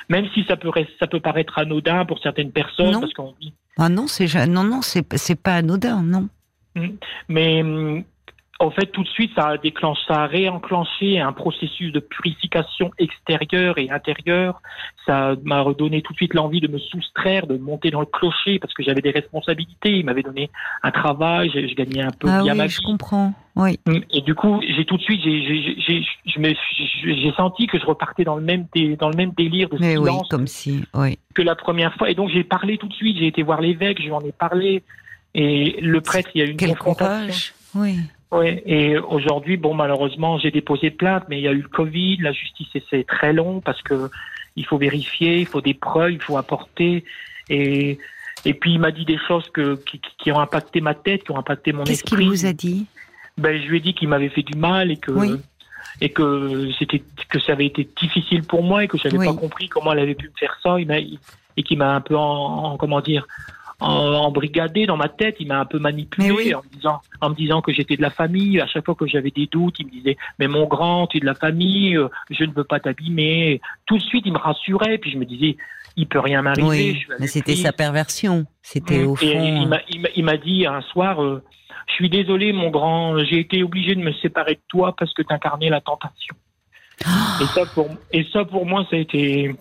[0.08, 3.52] même si ça peut, ça peut paraître anodin pour certaines personnes, parce qu'on dit...
[3.78, 6.28] Ah non, c'est non, non, c'est pas anodin, non.
[6.74, 6.88] Mmh.
[7.28, 8.04] Mais mmh,
[8.62, 12.92] en fait, tout de suite, ça a déclenché, ça a réenclenché un processus de purification
[12.96, 14.62] extérieure et intérieure.
[15.04, 18.60] Ça m'a redonné tout de suite l'envie de me soustraire, de monter dans le clocher
[18.60, 19.98] parce que j'avais des responsabilités.
[19.98, 20.48] Il m'avait donné
[20.84, 22.72] un travail, je gagnais un peu ah bien oui, ma vie.
[22.72, 23.34] je comprends.
[23.56, 23.80] Oui.
[23.84, 23.98] Mm.
[24.12, 28.66] Et du coup, j'ai tout de suite, j'ai senti que je repartais dans le même,
[28.96, 31.18] dans le même délire de Mais silence oui, comme si, oui.
[31.34, 32.10] que la première fois.
[32.10, 33.18] Et donc, j'ai parlé tout de suite.
[33.18, 34.84] J'ai été voir l'évêque, je lui en ai parlé.
[35.34, 37.16] Et le prêtre, il y a eu une Quel confrontation.
[37.16, 37.54] courage.
[37.74, 37.96] Oui.
[38.32, 42.16] Oui, et aujourd'hui, bon, malheureusement, j'ai déposé plainte, mais il y a eu le Covid,
[42.18, 44.10] la justice, c'est très long parce que
[44.56, 47.04] il faut vérifier, il faut des preuves, il faut apporter,
[47.50, 47.98] et
[48.44, 51.30] et puis il m'a dit des choses que qui, qui ont impacté ma tête, qui
[51.30, 52.16] ont impacté mon Qu'est-ce esprit.
[52.22, 52.86] qu'il vous a dit?
[53.38, 55.32] Ben, je lui ai dit qu'il m'avait fait du mal et que Oui.
[56.00, 59.26] et que c'était que ça avait été difficile pour moi et que j'avais Oui.
[59.26, 60.80] pas compris comment elle avait pu me faire ça.
[60.80, 62.22] Il m'a et qui m'a un peu en,
[62.64, 63.26] en- comment dire
[63.82, 66.54] embrigadé dans ma tête, il m'a un peu manipulé oui.
[66.54, 68.60] en me disant en me disant que j'étais de la famille.
[68.60, 71.20] À chaque fois que j'avais des doutes, il me disait mais mon grand, tu es
[71.20, 73.60] de la famille, euh, je ne veux pas t'abîmer.
[73.86, 74.98] Tout de suite, il me rassurait.
[74.98, 75.56] Puis je me disais
[75.96, 76.66] il peut rien m'arriver.
[76.68, 78.46] Oui, mais c'était sa perversion.
[78.62, 79.66] C'était au Et il fond.
[79.66, 81.42] m'a- il m'a- il m'a dit un soir, euh,
[81.88, 85.20] je suis désolé mon grand, j'ai été obligé de me séparer de toi parce que
[85.22, 86.34] tu incarnais la tentation.
[87.42, 89.54] et, ça pour, et ça pour moi, ça a été...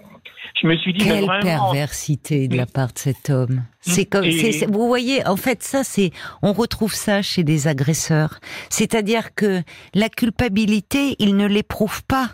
[0.62, 1.41] Je me suis dit, mais Quelle vraiment...
[1.71, 3.63] perversité de la part de cet homme.
[3.82, 6.12] C'est comme, Et- c'est- c'est- vous voyez, en fait, ça, c'est,
[6.43, 8.39] on retrouve ça chez des agresseurs.
[8.69, 9.63] C'est-à-dire que
[9.95, 12.30] la culpabilité, ils ne l'éprouvent pas.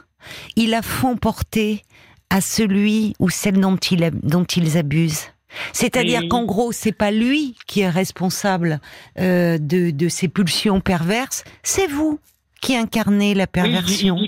[0.57, 1.83] Ils la font porter
[2.29, 4.11] à celui ou celle dont, il,
[4.57, 5.27] ils abusent.
[5.71, 8.81] C'est-à-dire qu'en gros, c'est pas lui qui est responsable
[9.19, 12.19] euh, de, de ces pulsions perverses, c'est vous
[12.62, 14.15] qui incarnez la Oui, il, dit- perversion.
[14.17, 14.22] il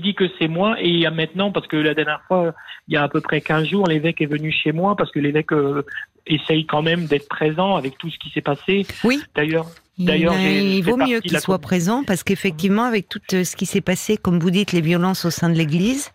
[0.00, 2.54] dit que, il c'est moi et il y a maintenant, parce que la dernière fois,
[2.88, 5.18] il y a à peu près 15 jours, l'évêque est venu chez moi parce que
[5.18, 5.82] l'évêque euh,
[6.26, 8.86] essaye quand même d'être présent avec tout ce qui s'est passé.
[9.04, 9.20] Oui.
[9.34, 9.66] D'ailleurs,
[9.98, 13.56] Il, D'ailleurs, il fait vaut mieux qu'il soit présent parce qu'effectivement, avec tout euh, ce
[13.56, 16.12] qui s'est passé, comme vous dites, les violences au sein de l'Église,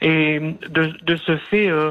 [0.00, 0.38] Et
[0.70, 1.90] de, de ce fait, euh,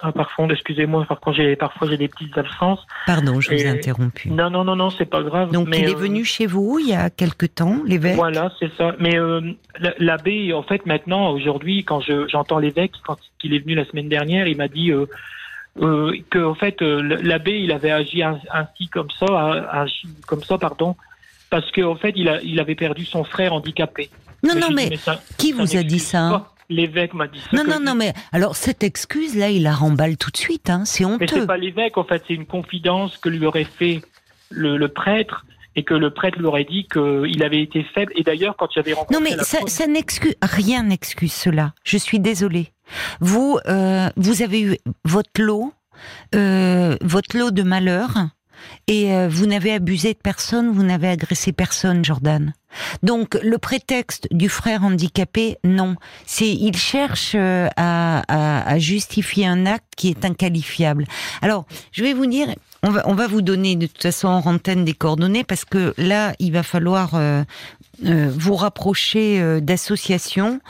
[0.00, 2.80] ah, parfois, excusez-moi, parfois j'ai parfois j'ai des petites absences.
[3.06, 4.28] pardon, je vous ai interrompu.
[4.28, 5.50] Non, non, non, non, c'est pas grave.
[5.50, 8.16] Donc mais, il est euh, venu chez vous il y a quelque temps, l'évêque?
[8.16, 8.94] Voilà, c'est ça.
[9.00, 9.40] Mais euh,
[9.98, 14.10] l'abbé, en fait, maintenant, aujourd'hui, quand je- j'entends l'évêque, quand il est venu la semaine
[14.10, 14.92] dernière, il m'a dit
[16.30, 19.26] que, en fait, l'abbé, il avait agi ain- ainsi comme ça,
[19.72, 20.96] agi comme ça, pardon,
[21.48, 24.10] parce qu'en fait, il, a, il avait perdu son frère handicapé.
[24.42, 26.50] Non, non, mais ça- qui ça vous a dit ça?
[26.70, 27.56] L'évêque m'a dit ça.
[27.56, 31.04] Non, non, non, mais alors cette excuse-là, il la remballe tout de suite, hein, c'est
[31.04, 31.26] Mais honteux.
[31.28, 34.02] c'est pas l'évêque, en fait, c'est une confidence que lui aurait fait
[34.50, 35.44] le, le prêtre
[35.76, 38.12] et que le prêtre lui aurait dit qu'il avait été faible.
[38.16, 41.72] Et d'ailleurs, quand j'avais rencontré Non, mais la ça, première- ça n'excuse rien, n'excuse cela.
[41.84, 42.72] Je suis désolée.
[43.20, 45.72] Vous, euh, vous avez eu votre lot,
[46.34, 48.14] euh, votre lot de malheurs,
[48.86, 52.52] et euh, vous n'avez abusé de personne, vous n'avez agressé personne, Jordan.
[53.02, 55.96] Donc le prétexte du frère handicapé, non.
[56.26, 61.04] C'est il cherche euh, à, justifier un acte qui est inqualifiable.
[61.42, 62.48] Alors je vais vous dire,
[62.82, 65.94] on va, on va vous donner de toute façon en antenne des coordonnées parce que
[65.96, 67.42] là il va falloir euh,
[68.04, 70.60] euh, vous rapprocher euh, d'associations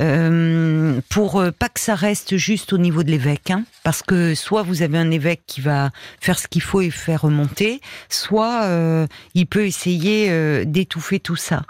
[0.00, 4.34] euh, pour euh, pas que ça reste juste au niveau de l'évêque, hein, parce que
[4.34, 8.64] soit vous avez un évêque qui va faire ce qu'il faut et faire remonter, soit
[8.64, 11.62] euh, il peut essayer d'étouffer tout ça.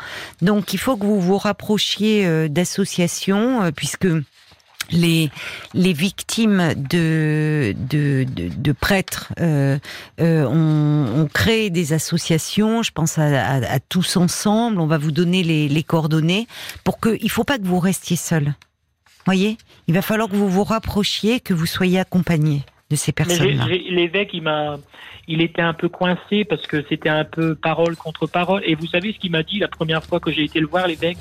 [0.42, 4.06] Donc il faut que vous vous rapprochiez d'associations, puisque
[4.90, 5.30] les,
[5.74, 9.78] les victimes de, de, de, de prêtres euh,
[10.20, 14.98] euh, ont, ont créé des associations, je pense à, à, à tous ensemble, on va
[14.98, 16.46] vous donner les, les coordonnées,
[16.84, 18.54] pour que il faut pas que vous restiez seul.
[19.24, 23.66] Voyez Il va falloir que vous vous rapprochiez, que vous soyez accompagné de ces personnes-là.
[23.66, 24.76] l'évêque, il m'a,
[25.26, 28.62] il était un peu coincé parce que c'était un peu parole contre parole.
[28.66, 30.86] Et vous savez ce qu'il m'a dit la première fois que j'ai été le voir,
[30.86, 31.18] l'évêque?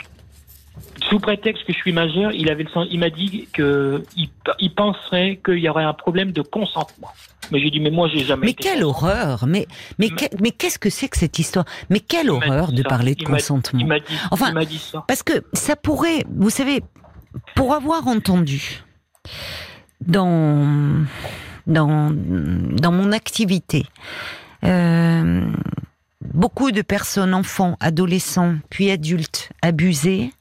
[1.10, 4.30] Sous prétexte que je suis majeur, il avait le sens, il m'a dit que il,
[4.60, 7.10] il penserait qu'il y aurait un problème de consentement.
[7.52, 8.48] Mais j'ai dit, mais moi, j'ai jamais.
[8.48, 9.68] Mais quelle horreur Mais
[10.00, 10.10] mais
[10.40, 11.66] mais, qu'est-ce que c'est que cette histoire?
[11.90, 13.80] Mais quelle horreur de parler de consentement.
[13.80, 15.04] Il m'a dit, enfin, dit ça.
[15.08, 16.82] Parce que ça pourrait, vous savez,
[17.56, 18.84] pour avoir entendu
[20.02, 21.06] dans
[21.68, 23.86] dans dans mon activité.
[24.64, 25.46] Euh,
[26.22, 30.32] beaucoup de personnes, enfants, adolescents, puis adultes, abusés.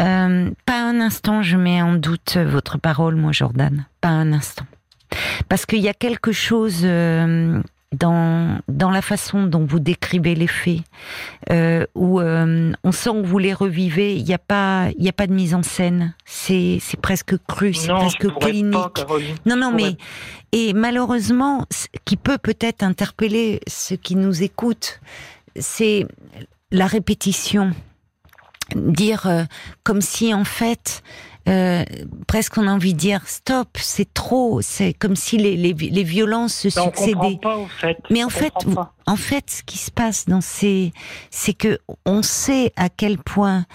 [0.00, 3.86] Euh, pas un instant je mets en doute votre parole, moi, Jordan.
[4.00, 4.66] Pas un instant.
[5.48, 7.62] Parce qu'il y a quelque chose euh,
[7.94, 10.80] dans, dans la façon dont vous décrivez les faits,
[11.50, 15.12] euh, où euh, on sent que vous les revivez, il n'y a, pas, il a
[15.12, 16.14] pas de mise en scène.
[16.24, 19.04] C'est presque cru, c'est presque clinique.
[19.46, 19.96] non, non, mais.
[20.52, 25.00] Et malheureusement, ce qui peut peut-être interpeller ceux qui nous écoutent,
[25.56, 26.06] c'est
[26.70, 27.72] la répétition.
[28.74, 29.46] Dire
[29.82, 31.02] comme si en fait
[31.46, 31.84] euh,
[32.26, 36.02] presque on a envie de dire stop, c'est trop, c'est comme si les, les, les
[36.02, 37.38] violences se succédaient.
[38.10, 38.54] Mais en fait,
[39.06, 40.92] en fait, ce qui se passe dans ces,
[41.30, 43.66] c'est que on sait à quel point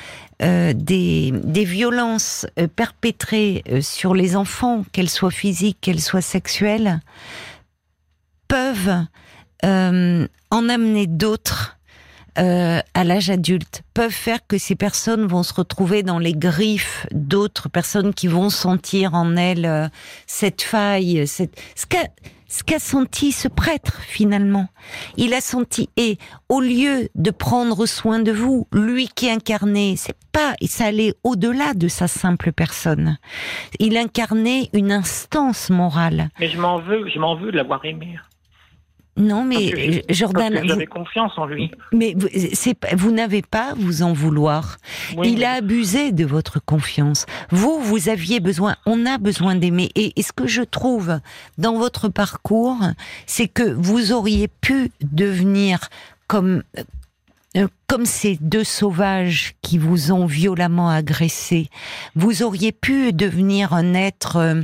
[0.42, 6.22] euh, des, des violences euh, perpétrées euh, sur les enfants, qu'elles soient physiques, qu'elles soient
[6.22, 7.02] sexuelles,
[8.48, 9.06] peuvent
[9.64, 11.78] euh, en amener d'autres
[12.40, 17.06] euh, à l'âge adulte peuvent faire que ces personnes vont se retrouver dans les griffes
[17.12, 19.88] d'autres personnes qui vont sentir en elles euh,
[20.26, 21.62] cette faille, cette...
[21.76, 22.06] ce qu'a
[22.52, 24.68] ce qu'a senti ce prêtre finalement.
[25.18, 26.18] Il a senti et
[26.50, 31.74] au lieu de prendre soin de vous, lui qui incarnait, c'est pas ça allait au-delà
[31.74, 33.18] de sa simple personne.
[33.80, 36.30] Il incarnait une instance morale.
[36.40, 38.18] Mais je m'en veux, je m'en veux de l'avoir aimé.
[39.20, 40.62] Non, mais Jordan.
[40.64, 41.72] J'avais confiance en lui.
[41.92, 42.30] Mais vous,
[42.98, 44.78] vous n'avez pas à vous en vouloir.
[45.24, 47.26] Il a abusé de votre confiance.
[47.52, 48.78] Vous, vous aviez besoin.
[48.86, 49.90] On a besoin d'aimer.
[49.96, 51.20] Et, ce que je trouve
[51.58, 52.78] dans votre parcours,
[53.26, 55.90] c'est que vous auriez pu devenir
[56.28, 56.64] comme
[57.58, 61.70] euh, comme ces deux sauvages qui vous ont violemment agressé,
[62.16, 64.62] vous auriez pu devenir un être euh,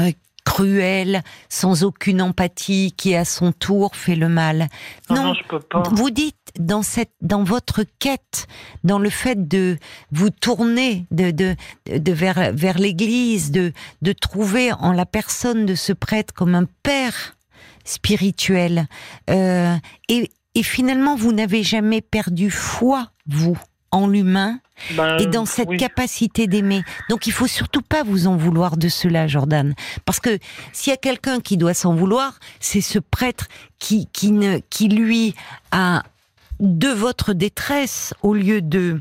[0.00, 0.10] euh,
[0.48, 4.68] cruel, sans aucune empathie, qui à son tour fait le mal.
[5.10, 5.82] Non, je peux pas.
[5.92, 8.46] vous dites dans cette, dans votre quête,
[8.82, 9.76] dans le fait de
[10.10, 11.54] vous tourner de, de,
[11.86, 16.66] de vers, vers l'Église, de, de trouver en la personne de ce prêtre comme un
[16.82, 17.36] père
[17.84, 18.86] spirituel,
[19.28, 19.76] euh,
[20.08, 23.58] et, et finalement vous n'avez jamais perdu foi, vous,
[23.90, 24.60] en l'humain
[24.96, 26.82] ben, et dans cette capacité d'aimer.
[27.10, 29.74] Donc il faut surtout pas vous en vouloir de cela, Jordan,
[30.04, 30.38] parce que
[30.72, 33.48] s'il y a quelqu'un qui doit s'en vouloir, c'est ce prêtre
[33.78, 35.34] qui qui ne qui lui
[35.72, 36.02] a
[36.60, 39.00] de votre détresse au lieu de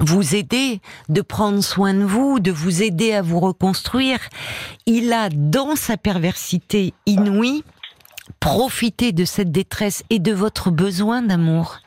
[0.00, 4.18] vous aider, de prendre soin de vous, de vous aider à vous reconstruire.
[4.86, 7.64] Il a, dans sa perversité inouïe,
[8.40, 11.80] profité de cette détresse et de votre besoin d'amour.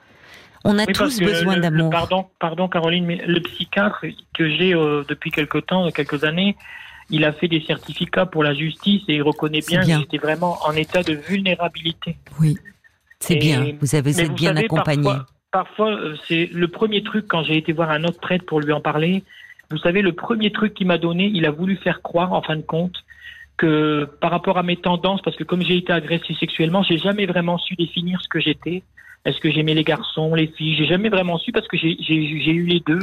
[0.64, 1.90] On a tous besoin d'amour.
[1.90, 6.56] Pardon, pardon Caroline, mais le psychiatre que j'ai euh, depuis quelque temps, quelques années,
[7.10, 10.58] il a fait des certificats pour la justice et il reconnaît bien, qu'il était vraiment
[10.66, 12.18] en état de vulnérabilité.
[12.40, 12.58] Oui,
[13.20, 13.74] c'est bien.
[13.82, 15.12] Vous avez été bien accompagné.
[15.52, 18.72] Parfois, euh, c'est le premier truc quand j'ai été voir un autre prêtre pour lui
[18.72, 19.24] en parler.
[19.70, 22.56] Vous savez, le premier truc qu'il m'a donné, il a voulu faire croire, en fin
[22.56, 23.04] de compte,
[23.58, 27.26] que par rapport à mes tendances, parce que comme j'ai été agressé sexuellement, j'ai jamais
[27.26, 28.84] vraiment su définir ce que j'étais.
[29.26, 30.76] Est-ce que j'aimais les garçons, les filles?
[30.76, 33.00] J'ai jamais vraiment su parce que j'ai eu les deux,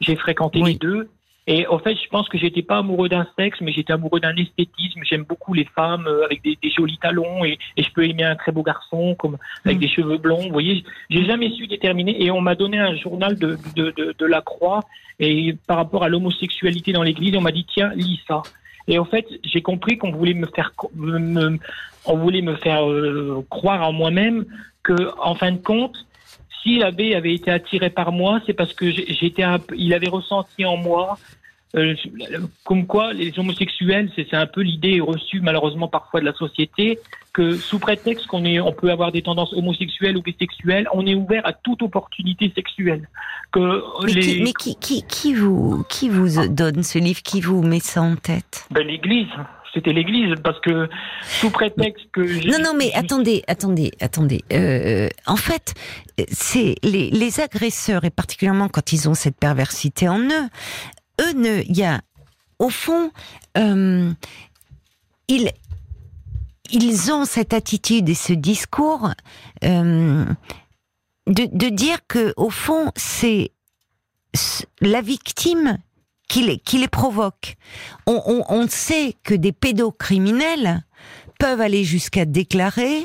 [0.00, 1.08] j'ai fréquenté les deux.
[1.46, 4.36] Et en fait, je pense que j'étais pas amoureux d'un sexe, mais j'étais amoureux d'un
[4.36, 5.00] esthétisme.
[5.02, 8.22] J'aime beaucoup les femmes euh, avec des, des jolis talons et, et, je peux aimer
[8.24, 9.80] un très beau garçon comme avec mm.
[9.80, 10.42] des cheveux blonds.
[10.42, 12.22] Vous voyez, j'ai jamais su déterminer.
[12.22, 14.80] Et on m'a donné un journal de, de, de, de la Croix
[15.18, 18.42] et par rapport à l'homosexualité dans l'Église, on m'a dit tiens lis ça.
[18.86, 21.58] Et en fait, j'ai compris qu'on voulait me faire, me,
[22.04, 24.44] on voulait me faire euh, croire en moi-même
[24.82, 25.96] que, en fin de compte,
[26.62, 29.44] si l'abbé avait été attiré par moi, c'est parce que j'étais,
[29.76, 31.18] il avait ressenti en moi
[31.76, 31.94] euh,
[32.64, 36.98] comme quoi les homosexuels, c'est un peu l'idée reçue malheureusement parfois de la société
[37.32, 41.14] que sous prétexte qu'on est, on peut avoir des tendances homosexuelles ou bisexuelles, on est
[41.14, 43.08] ouvert à toute opportunité sexuelle.
[43.52, 47.62] Que mais, qui, mais qui, qui, qui, vous qui vous donne ce livre, qui vous
[47.62, 48.66] met ça en tête?
[48.72, 49.28] Ben, L'Église
[49.72, 50.88] c'était l'Église, parce que
[51.22, 54.42] sous prétexte que non non mais attendez attendez attendez.
[54.52, 55.74] Euh, en fait
[56.28, 60.48] c'est les, les agresseurs et particulièrement quand ils ont cette perversité en eux
[61.20, 62.00] eux ne il y a
[62.58, 63.10] au fond
[63.58, 64.10] euh,
[65.28, 65.50] ils
[66.72, 69.10] ils ont cette attitude et ce discours
[69.64, 70.24] euh,
[71.26, 73.52] de, de dire que au fond c'est
[74.80, 75.78] la victime
[76.30, 77.56] qui les, qui les provoque.
[78.06, 80.84] On, sait que des pédocriminels
[81.38, 83.04] peuvent aller jusqu'à déclarer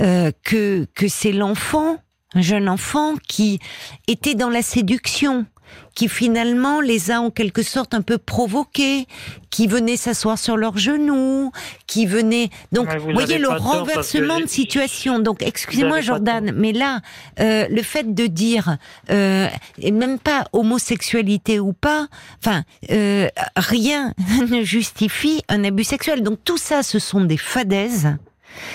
[0.00, 1.98] euh, que c'est l'enfant,
[2.32, 3.58] un jeune enfant qui
[4.06, 5.46] était dans la séduction
[5.94, 9.06] qui finalement les a en quelque sorte un peu provoqués,
[9.50, 11.52] qui venaient s'asseoir sur leurs genoux,
[11.86, 15.20] qui venaient donc vous voyez le renversement de situation.
[15.20, 17.00] Donc excusez-moi Jordan, mais là
[17.38, 18.78] euh, le fait de dire
[19.10, 22.08] euh, et même pas homosexualité ou pas,
[22.44, 24.12] enfin euh, rien
[24.50, 26.22] ne justifie un abus sexuel.
[26.22, 28.16] Donc tout ça, ce sont des fadaises.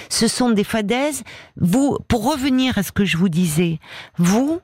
[0.09, 1.23] Ce sont des fadaises.
[1.57, 3.79] Vous, pour revenir à ce que je vous disais,
[4.17, 4.59] vous,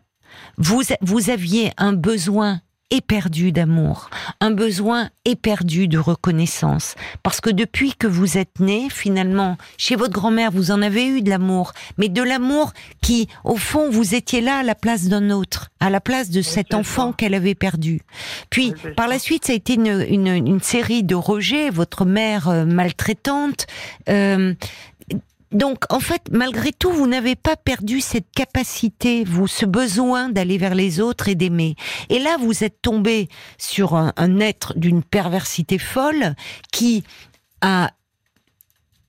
[0.58, 6.96] vous, vous aviez un besoin éperdu d'amour, un besoin éperdu de reconnaissance.
[7.24, 11.22] Parce que depuis que vous êtes né, finalement, chez votre grand-mère, vous en avez eu
[11.22, 15.32] de l'amour, mais de l'amour qui, au fond, vous étiez là à la place d'un
[15.32, 18.02] autre, à la place de cet enfant qu'elle avait perdu.
[18.50, 22.66] Puis, par la suite, ça a été une, une, série de rejets, votre mère euh,
[22.66, 23.68] maltraitante,
[24.10, 24.54] euh,
[25.52, 30.58] donc, en fait, malgré tout, vous n'avez pas perdu cette capacité, vous, ce besoin d'aller
[30.58, 31.76] vers les autres et d'aimer.
[32.10, 36.36] Et là, vous êtes tombé sur un, être d'une perversité folle
[36.72, 37.04] qui
[37.62, 37.92] a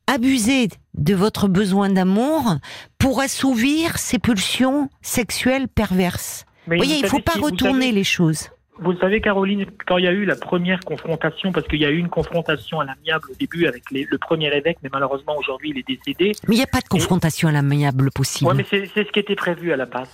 [0.06, 2.56] abusé de votre besoin d'amour
[2.98, 6.44] pour assouvir ses pulsions sexuelles perverses.
[6.66, 8.50] vous voyez, il ne faut pas retourner les choses.
[8.78, 11.90] Vous savez, Caroline, quand il y a eu la première confrontation, parce qu'il y a
[11.90, 15.78] eu une confrontation à l'amiable au début avec le premier évêque, mais malheureusement aujourd'hui il
[15.78, 16.32] est décédé.
[16.46, 18.50] Mais il n'y a pas de confrontation à l'amiable possible.
[18.50, 20.10] Oui, mais c'est ce qui était prévu à la base.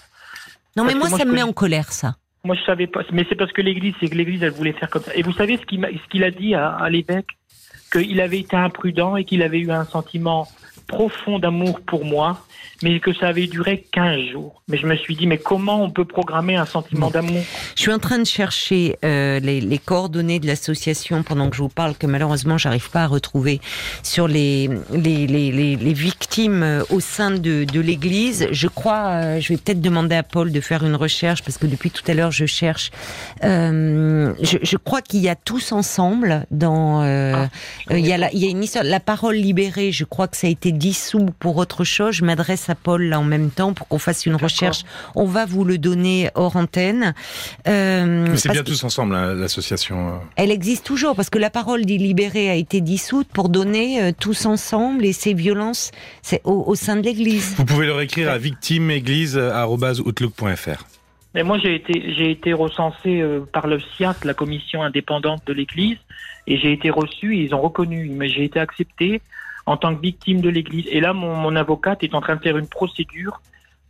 [0.76, 2.16] Non, mais moi, ça me met en colère, ça.
[2.44, 3.02] Moi, je savais pas.
[3.12, 5.14] Mais c'est parce que l'Église, c'est que l'Église, elle voulait faire comme ça.
[5.14, 7.28] Et vous savez ce qu'il a dit à, à l'évêque?
[7.92, 10.48] Qu'il avait été imprudent et qu'il avait eu un sentiment
[10.92, 12.38] profond d'amour pour moi
[12.82, 14.62] mais que ça avait duré 15 jours.
[14.68, 17.42] Mais je me suis dit, mais comment on peut programmer un sentiment d'amour
[17.76, 21.62] Je suis en train de chercher euh, les, les, coordonnées de l'association pendant que je
[21.62, 23.60] vous parle, que malheureusement j'arrive pas à retrouver
[24.02, 28.48] sur les, les, les, les victimes euh, au sein de, de l'Église.
[28.50, 31.66] Je crois, euh, je vais peut-être demander à Paul de faire une recherche parce que
[31.66, 32.90] depuis tout à l'heure je cherche.
[33.44, 37.02] Euh, je, je, crois qu'il y a tous ensemble dans.
[37.02, 37.48] Ah,
[37.90, 39.92] il y a la, il y a une histoire, la parole libérée.
[39.92, 42.16] Je crois que ça a été dissous pour autre chose.
[42.16, 44.82] Je m'adresse à Paul là en même temps pour qu'on fasse une recherche.
[45.14, 47.14] On va vous le donner hors antenne.
[47.68, 50.08] Euh, c'est bien tous ensemble hein, l'association.
[50.08, 50.14] Euh.
[50.34, 54.44] Elle existe toujours parce que la parole libérée a été dissoute pour donner euh, tous
[54.44, 57.54] ensemble et ces violences c'est au, sein de l'Église.
[57.56, 60.84] Vous pouvez leur écrire à victimeéglise@outlook.fr.
[61.34, 65.52] Mais moi, j'ai été, j'ai été recensé euh, par le CIAS, la commission indépendante de
[65.52, 65.98] l'Église,
[66.46, 69.20] et j'ai été reçu, et ils ont reconnu, mais j'ai été accepté
[69.66, 70.86] en tant que victime de l'Église.
[70.90, 73.40] Et là, mon, mon, avocate est en train de faire une procédure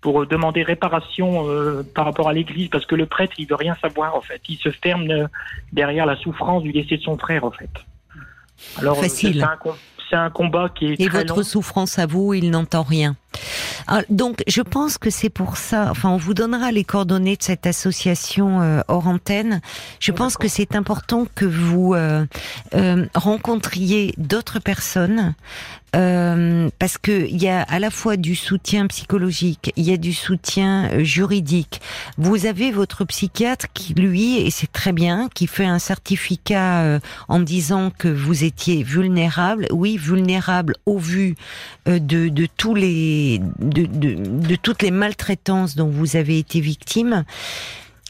[0.02, 3.76] pour demander réparation euh, par rapport à l'Église, parce que le prêtre, il veut rien
[3.80, 4.42] savoir, en fait.
[4.48, 5.26] Il se ferme euh,
[5.72, 7.70] derrière la souffrance du décès de son frère, en fait.
[8.78, 9.46] Alors, Facile.
[10.10, 13.16] C'est un, combat qui est Et votre souffrance à vous, il n'entend rien.
[13.86, 15.88] Ah, donc, je pense que c'est pour ça.
[15.90, 19.60] Enfin, on vous donnera les coordonnées de cette association euh, hors antenne.
[20.00, 22.24] Je pense que c'est important que vous euh,
[22.74, 25.34] euh, rencontriez d'autres personnes
[25.94, 29.98] euh, parce que il y a à la fois du soutien psychologique, il y a
[29.98, 31.82] du soutien juridique.
[32.16, 37.40] Vous avez votre psychiatre qui lui, et c'est très bien, qui fait un certificat en
[37.40, 39.66] disant que vous étiez vulnérable.
[39.70, 41.34] Oui, vulnérable au vu
[41.86, 43.21] de, de tous les
[43.58, 44.14] de, de,
[44.48, 47.24] de toutes les maltraitances dont vous avez été victime.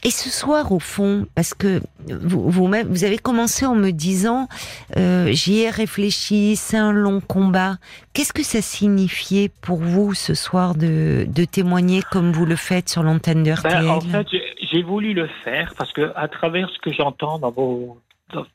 [0.05, 4.49] Et ce soir, au fond, parce que vous, vous, vous avez commencé en me disant,
[4.97, 7.77] euh, j'y ai réfléchi, c'est un long combat.
[8.13, 12.89] Qu'est-ce que ça signifiait pour vous ce soir de, de témoigner comme vous le faites
[12.89, 14.27] sur l'antenne de ben, En fait,
[14.59, 17.97] j'ai voulu le faire parce que à travers ce que j'entends dans vos,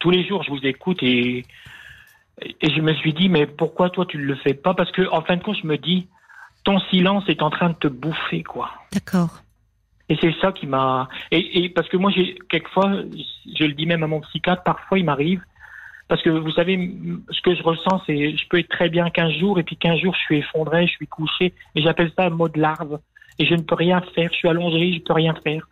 [0.00, 1.46] tous les jours, je vous écoute et
[2.40, 4.74] et je me suis dit, mais pourquoi toi tu ne le fais pas?
[4.74, 6.06] Parce que en fin de compte, je me dis,
[6.64, 8.70] ton silence est en train de te bouffer, quoi.
[8.92, 9.42] D'accord.
[10.08, 11.08] Et c'est ça qui m'a.
[11.30, 13.02] Et, et, parce que moi, j'ai quelquefois,
[13.58, 15.42] je le dis même à mon psychiatre, parfois il m'arrive.
[16.08, 16.90] Parce que vous savez,
[17.30, 20.00] ce que je ressens, c'est je peux être très bien 15 jours et puis 15
[20.00, 22.98] jours je suis effondré, je suis couché et j'appelle ça un mode larve.
[23.38, 25.68] Et je ne peux rien faire, je suis allongé, je peux rien faire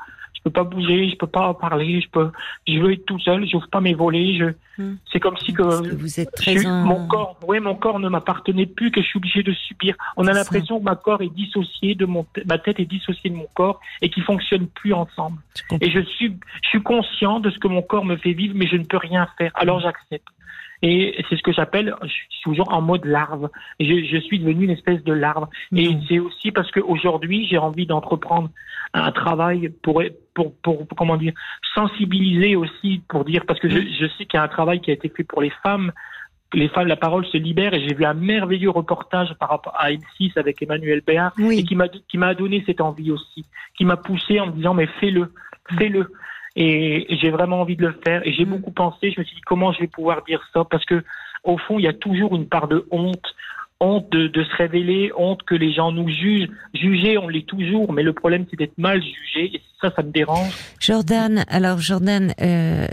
[0.46, 2.30] peux pas bouger, je peux pas parler, je peux,
[2.68, 4.44] je veux être tout seul, j'ouvre pas mes volets, je,
[4.80, 4.96] hmm.
[5.12, 8.92] c'est comme si que, vous êtes très mon corps, oui, mon corps ne m'appartenait plus,
[8.92, 9.96] que je suis obligé de subir.
[10.16, 13.34] On a l'impression que ma corps est dissocié de mon, ma tête est dissociée de
[13.34, 15.40] mon corps et qu'ils fonctionnent plus ensemble.
[15.80, 18.68] et je suis, je suis conscient de ce que mon corps me fait vivre, mais
[18.68, 19.50] je ne peux rien faire.
[19.56, 20.28] Alors j'accepte.
[20.82, 23.48] Et c'est ce que j'appelle, je suis toujours en mode larve.
[23.80, 25.46] Je, je suis devenu une espèce de larve.
[25.74, 26.00] Et hmm.
[26.08, 28.50] c'est aussi parce qu'aujourd'hui, j'ai envie d'entreprendre
[28.94, 30.02] un travail pour,
[30.34, 31.32] pour, pour, comment dire,
[31.74, 34.90] sensibiliser aussi, pour dire, parce que je, je sais qu'il y a un travail qui
[34.90, 35.92] a été fait pour les femmes,
[36.52, 39.90] les femmes, la parole se libère et j'ai vu un merveilleux reportage par rapport à
[39.90, 43.44] M6 avec Emmanuel Béard et qui m'a qui m'a donné cette envie aussi,
[43.76, 45.32] qui m'a poussé en me disant mais fais-le,
[45.78, 46.10] fais-le.
[46.56, 48.50] Et j'ai vraiment envie de le faire et j'ai mm.
[48.50, 49.10] beaucoup pensé.
[49.10, 50.64] Je me suis dit comment je vais pouvoir dire ça?
[50.64, 51.04] Parce que
[51.44, 53.34] au fond il y a toujours une part de honte
[53.80, 56.48] honte de, se révéler, honte que les gens nous jugent.
[56.74, 60.10] Juger, on l'est toujours, mais le problème c'est d'être mal jugé, et ça, ça me
[60.10, 60.50] dérange.
[60.80, 62.86] Jordan, alors Jordan, euh,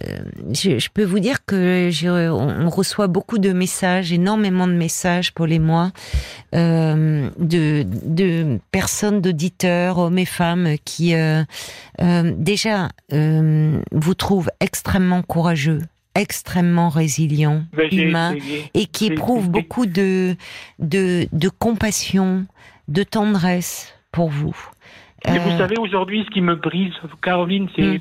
[0.51, 1.89] je, peux vous dire que
[2.29, 5.91] on, reçoit beaucoup de messages, énormément de messages pour les mois,
[6.53, 11.43] euh, de, de personnes, d'auditeurs, hommes et femmes, qui euh,
[12.35, 15.79] déjà vous trouvent extrêmement courageux
[16.15, 18.35] extrêmement résilient, ben, humain,
[18.73, 20.35] et qui éprouve beaucoup de,
[20.79, 22.45] de, de compassion,
[22.87, 24.55] de tendresse pour vous.
[25.27, 27.99] Mais vous euh, savez, aujourd'hui, ce qui me brise, Caroline, c'est hmm.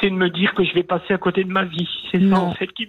[0.00, 1.88] c'est de me dire que je vais passer à côté de ma vie.
[2.10, 2.88] C'est ça, en fait, qui,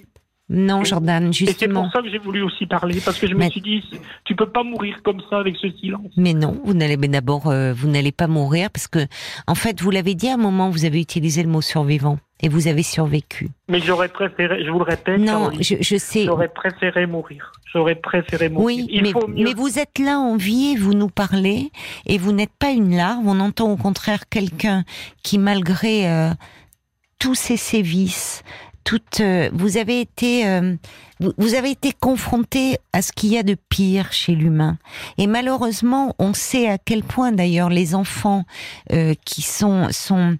[0.49, 1.51] non, Jordan, justement.
[1.51, 3.83] Et c'est pour ça que j'ai voulu aussi parler, parce que je me suis dit,
[4.25, 6.11] tu peux pas mourir comme ça avec ce silence.
[6.17, 9.05] Mais non, vous n'allez d'abord, euh, vous n'allez pas mourir, parce que,
[9.45, 12.49] en fait, vous l'avez dit à un moment, vous avez utilisé le mot survivant, et
[12.49, 13.49] vous avez survécu.
[13.67, 15.19] Mais j'aurais préféré, je vous le répète.
[15.19, 16.25] Non, je, sais.
[16.25, 17.51] J'aurais préféré mourir.
[17.71, 18.85] J'aurais préféré mourir.
[18.89, 21.71] Oui, mais, mais, vous êtes là en vie et vous nous parlez,
[22.07, 23.21] et vous n'êtes pas une larve.
[23.27, 24.83] On entend au contraire quelqu'un
[25.21, 26.31] qui, malgré euh,
[27.19, 28.43] tous ses sévices,
[29.19, 30.75] euh, vous avez été, euh,
[31.19, 34.77] vous, avez été confronté à ce qu'il y a de pire chez l'humain.
[35.17, 38.45] Et malheureusement, on sait à quel point d'ailleurs les enfants
[38.91, 40.37] euh, qui sont, sont,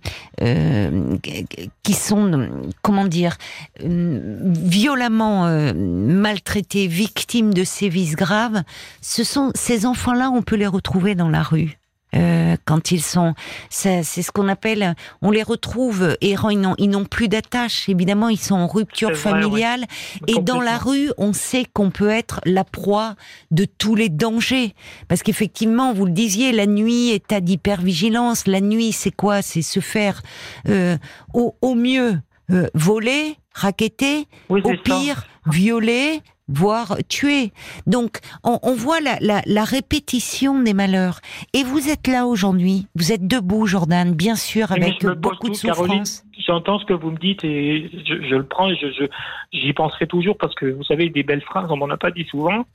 [1.84, 2.50] qui sont,
[2.82, 3.38] comment dire,
[3.80, 8.64] violemment maltraités, victimes de sévices graves,
[9.02, 11.79] ce sont ces enfants-là, on peut les retrouver dans la rue.
[12.16, 13.36] Euh, quand ils sont,
[13.70, 17.88] c'est ce qu'on appelle, on les retrouve errants, ils n'ont plus d'attache.
[17.88, 19.86] Évidemment, ils sont en rupture familiale
[20.28, 23.16] et dans la rue, on sait qu'on peut être la proie
[23.52, 24.74] de tous les dangers.
[25.08, 28.48] Parce qu'effectivement, vous le disiez, la nuit, état d'hypervigilance.
[28.48, 29.42] La nuit, c'est quoi?
[29.42, 30.22] C'est se faire
[30.68, 30.98] euh,
[31.34, 32.20] au, au, mieux
[32.52, 37.52] euh, voler, raqueter, au pire violer, voire tuer.
[37.88, 41.20] Donc, on, voit la, répétition des malheurs.
[41.54, 46.24] Et vous êtes là aujourd'hui, vous êtes debout, Jordan, bien sûr, avec beaucoup de souffrance.
[46.38, 49.06] J'entends ce que vous me dites et je, le prends et je,
[49.52, 52.26] j'y penserai toujours parce que vous savez, des belles phrases, on m'en a pas dit
[52.26, 52.66] souvent.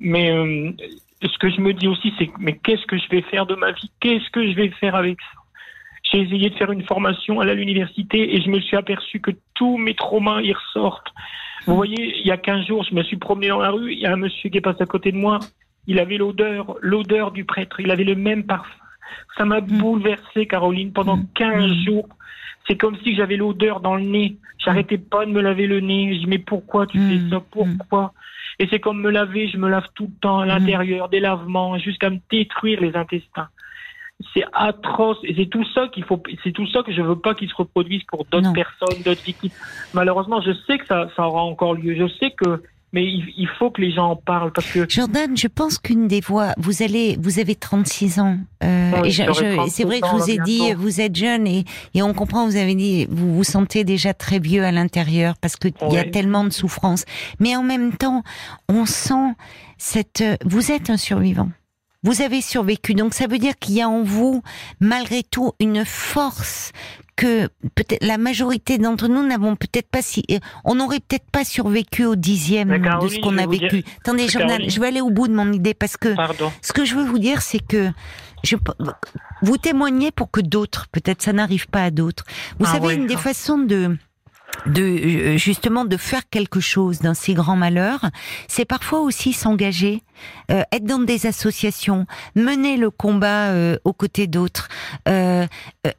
[0.00, 0.72] Mais euh,
[1.22, 3.72] ce que je me dis aussi, c'est mais qu'est-ce que je vais faire de ma
[3.72, 3.90] vie?
[4.00, 5.40] Qu'est-ce que je vais faire avec ça?
[6.10, 9.76] J'ai essayé de faire une formation à l'université et je me suis aperçu que tous
[9.76, 11.12] mes traumas y ressortent.
[11.66, 13.98] Vous voyez, il y a 15 jours, je me suis promené dans la rue, il
[13.98, 15.38] y a un monsieur qui est passé à côté de moi,
[15.86, 18.70] il avait l'odeur, l'odeur du prêtre, il avait le même parfum.
[19.36, 19.78] Ça m'a mm.
[19.78, 21.66] bouleversé, Caroline, pendant 15 mm.
[21.66, 21.84] mm.
[21.84, 22.08] jours.
[22.66, 24.36] C'est comme si j'avais l'odeur dans le nez.
[24.58, 26.14] J'arrêtais pas de me laver le nez.
[26.14, 27.42] Je dis, mais pourquoi tu fais ça?
[27.50, 28.12] Pourquoi?
[28.58, 31.78] Et c'est comme me laver, je me lave tout le temps à l'intérieur, des lavements,
[31.78, 33.48] jusqu'à me détruire les intestins
[34.34, 37.34] c'est atroce et c'est tout ça qu'il faut c'est tout ça que je veux pas
[37.34, 39.50] qu'il se reproduise pour d'autres personnes d'autres victimes
[39.94, 42.62] malheureusement je sais que ça, ça aura encore lieu je sais que
[42.92, 46.20] mais il, faut que les gens en parlent parce que Jordan, je pense qu'une des
[46.20, 48.38] voix, vous allez, vous avez 36 ans.
[48.64, 49.08] Euh,
[49.68, 51.64] c'est vrai que je vous ai dit, vous êtes jeune et,
[51.94, 52.46] et on comprend.
[52.46, 55.98] Vous avez dit, vous vous sentez déjà très vieux à l'intérieur parce que il y
[55.98, 57.04] a tellement de souffrance.
[57.38, 58.24] Mais en même temps,
[58.68, 59.34] on sent
[59.78, 60.24] cette.
[60.44, 61.48] Vous êtes un survivant.
[62.02, 64.42] Vous avez survécu, donc ça veut dire qu'il y a en vous,
[64.80, 66.72] malgré tout, une force
[67.14, 70.24] que peut-être la majorité d'entre nous n'avons peut-être pas si,
[70.64, 73.84] on n'aurait peut-être pas survécu au dixième de ce qu'on a vécu.
[74.00, 76.14] Attendez, je vais aller au bout de mon idée parce que
[76.62, 77.90] ce que je veux vous dire, c'est que
[78.42, 78.56] je,
[79.42, 82.24] vous témoignez pour que d'autres, peut-être ça n'arrive pas à d'autres.
[82.58, 83.98] Vous ah savez, une des façons de
[84.66, 88.10] de euh, justement de faire quelque chose d'un si grand malheur,
[88.48, 90.02] c'est parfois aussi s'engager,
[90.50, 94.68] euh, être dans des associations, mener le combat euh, aux côtés d'autres,
[95.06, 95.46] ne,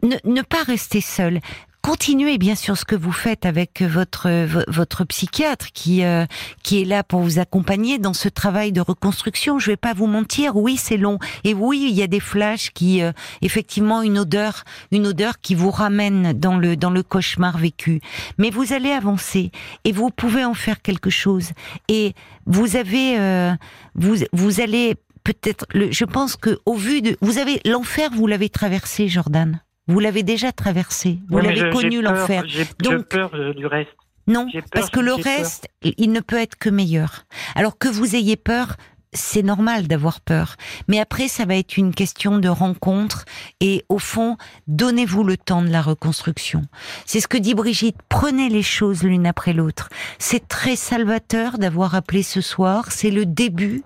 [0.04, 1.42] ne, pas rester seul
[1.82, 4.30] continuez bien sûr ce que vous faites avec votre
[4.70, 6.26] votre psychiatre qui euh,
[6.64, 9.60] qui est là pour vous accompagner dans ce travail de reconstruction.
[9.60, 12.72] Je vais pas vous mentir, oui c'est long et oui il y a des flashs
[12.72, 13.12] qui euh,
[13.42, 18.02] effectivement une odeur une odeur qui vous ramène dans le dans le cauchemar vécu.
[18.38, 19.52] Mais vous allez avancer
[19.84, 21.52] et vous pouvez en faire quelque chose
[21.88, 22.14] et
[22.46, 23.54] vous avez euh,
[23.96, 28.50] vous vous allez peut-être je pense que au vu de vous avez l'enfer vous l'avez
[28.50, 29.62] traversé Jordan.
[29.88, 31.20] Vous l'avez déjà traversé.
[31.30, 32.44] Vous l'avez connu l'enfer.
[32.48, 33.92] J'ai peur du reste.
[34.28, 37.26] Non, parce que le reste, il ne peut être que meilleur.
[37.56, 38.78] Alors que vous ayez peur,
[39.14, 40.56] c'est normal d'avoir peur.
[40.88, 43.26] Mais après, ça va être une question de rencontre
[43.60, 46.64] et au fond, donnez-vous le temps de la reconstruction.
[47.06, 49.90] C'est ce que dit Brigitte, prenez les choses l'une après l'autre.
[50.18, 53.84] C'est très salvateur d'avoir appelé ce soir, c'est le début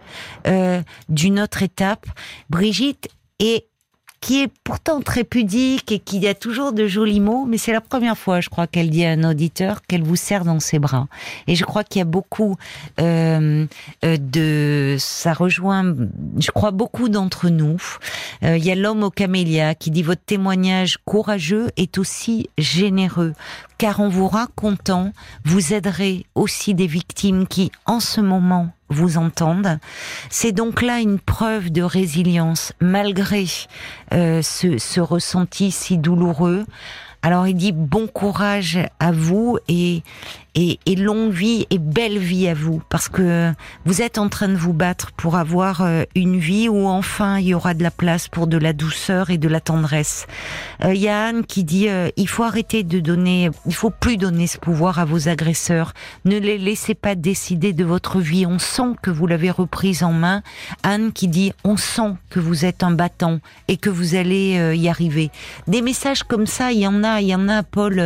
[0.47, 2.05] euh, d'une autre étape.
[2.49, 3.07] Brigitte
[3.39, 3.67] est
[4.25, 7.79] qui est pourtant très pudique et qui a toujours de jolis mots, mais c'est la
[7.79, 11.07] première fois, je crois, qu'elle dit à un auditeur qu'elle vous serre dans ses bras.
[11.45, 12.55] Et je crois qu'il y a beaucoup
[12.99, 13.67] euh,
[14.03, 14.95] euh, de...
[14.97, 15.95] Ça rejoint,
[16.39, 17.77] je crois, beaucoup d'entre nous.
[18.41, 23.33] Euh, il y a l'homme au camélia qui dit votre témoignage courageux est aussi généreux
[23.77, 25.11] car en vous racontant,
[25.43, 29.79] vous aiderez aussi des victimes qui, en ce moment, vous entendent.
[30.29, 33.45] C'est donc là une preuve de résilience, malgré
[34.13, 36.65] euh, ce, ce ressenti si douloureux.
[37.21, 40.03] Alors il dit bon courage à vous et,
[40.55, 43.51] et, et, longue vie et belle vie à vous, parce que
[43.85, 47.47] vous êtes en train de vous battre pour avoir euh, une vie où enfin il
[47.47, 50.27] y aura de la place pour de la douceur et de la tendresse.
[50.83, 53.89] Euh, il y a Anne qui dit euh, il faut arrêter de donner, il faut
[53.89, 55.93] plus donner ce pouvoir à vos agresseurs.
[56.23, 58.45] Ne les laissez pas décider de votre vie.
[58.45, 60.41] On sent que vous l'avez reprise en main.
[60.83, 64.87] Anne qui dit on sent que vous êtes un battant et que vous allez y
[64.87, 65.31] arriver.
[65.67, 68.01] Des messages comme ça, il y en a il y en a, Paul.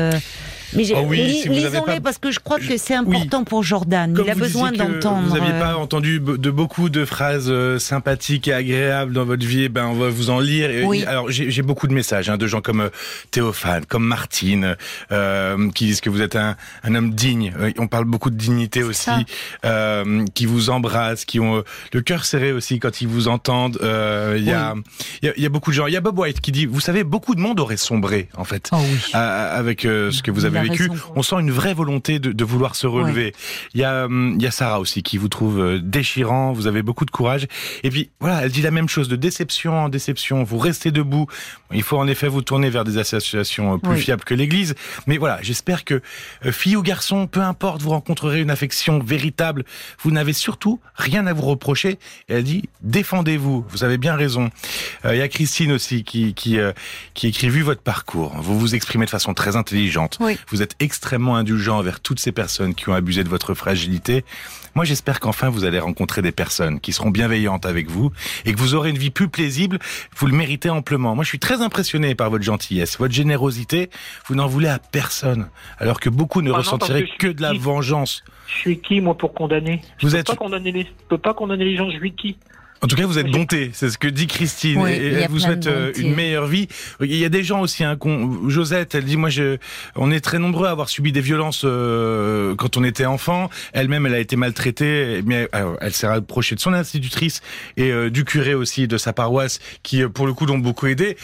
[0.74, 4.18] Euh, mais oh oui, lisons-les parce que je crois que c'est important pour Jordan.
[4.24, 5.28] il a besoin d'entendre.
[5.28, 9.46] Vous n'aviez pas euh, entendu de beaucoup de phrases euh, sympathiques et agréables dans votre
[9.46, 9.70] vie.
[9.70, 10.70] Ben, on va vous en lire.
[10.88, 11.04] Oui.
[11.06, 12.90] Alors, j'ai beaucoup de messages hein, de gens comme
[13.32, 14.76] Théophane, comme Martine,
[15.12, 17.54] euh, qui disent que vous êtes un, un, homme digne.
[17.78, 19.10] On parle beaucoup de dignité aussi,
[19.66, 21.64] euh, qui vous embrassent, qui ont
[21.94, 23.80] le cœur serré aussi quand ils vous entendent.
[23.82, 24.76] Il y, a,
[25.22, 25.88] y, a beaucoup de gens.
[25.88, 28.44] Il y a Bob White qui dit, vous savez, beaucoup de monde aurait sombré en
[28.44, 28.70] fait.
[28.72, 28.78] Oh
[29.60, 30.90] avec euh, ce que vous avez vécu.
[31.16, 33.34] on sent une vraie volonté de, de vouloir se relever.
[33.74, 36.54] Il y a hum, il y a Sarah aussi qui vous trouve euh, déchirant.
[36.54, 37.48] Vous avez beaucoup de courage.
[37.84, 40.44] Et puis voilà, elle dit la même chose de déception en déception.
[40.44, 41.28] Vous restez debout.
[41.72, 44.76] Il faut en effet vous tourner vers des associations euh, plus fiables que l'Église.
[45.08, 46.02] Mais voilà, j'espère que
[46.52, 49.66] fille ou garçon, peu importe, vous rencontrerez une affection véritable.
[50.02, 52.00] Vous n'avez surtout rien à vous reprocher.
[52.30, 53.66] Et elle dit défendez-vous.
[53.70, 54.50] Vous avez bien raison.
[55.06, 56.58] Il y a Christine aussi qui qui
[57.14, 58.36] qui écrit vu votre parcours.
[58.40, 60.18] Vous vous exprimez de façon très intelligente.
[60.52, 64.26] Vous êtes extrêmement indulgent envers toutes ces personnes qui ont abusé de votre fragilité.
[64.76, 68.12] Moi, j'espère qu'enfin vous allez rencontrer des personnes qui seront bienveillantes avec vous
[68.46, 69.80] et que vous aurez une vie plus paisible.
[70.16, 71.16] Vous le méritez amplement.
[71.16, 73.90] Moi, je suis très impressionné par votre gentillesse, votre générosité.
[74.28, 78.24] Vous n'en voulez à personne, alors que beaucoup ne ressentiraient que de la vengeance.
[78.48, 79.82] Je suis qui, moi, pour condamner?
[79.98, 80.84] Je vous peux pas condamner les...
[80.84, 81.90] Je peux pas condamner les gens.
[81.90, 82.38] Je suis qui?
[82.82, 84.88] En tout cas, vous êtes bonté, c'est ce que dit Christine.
[84.88, 86.68] et elle vous souhaite euh, une meilleure vie.
[87.02, 87.98] Il y a des gens aussi, hein,
[88.48, 89.58] Josette, elle dit, moi, je,
[89.96, 93.50] on est très nombreux à avoir subi des violences euh, quand on était enfant.
[93.74, 97.42] Elle-même, elle a été maltraitée, mais euh, elle s'est rapprochée de son institutrice
[97.76, 101.18] et du curé aussi de sa paroisse, qui pour le coup l'ont beaucoup aidé.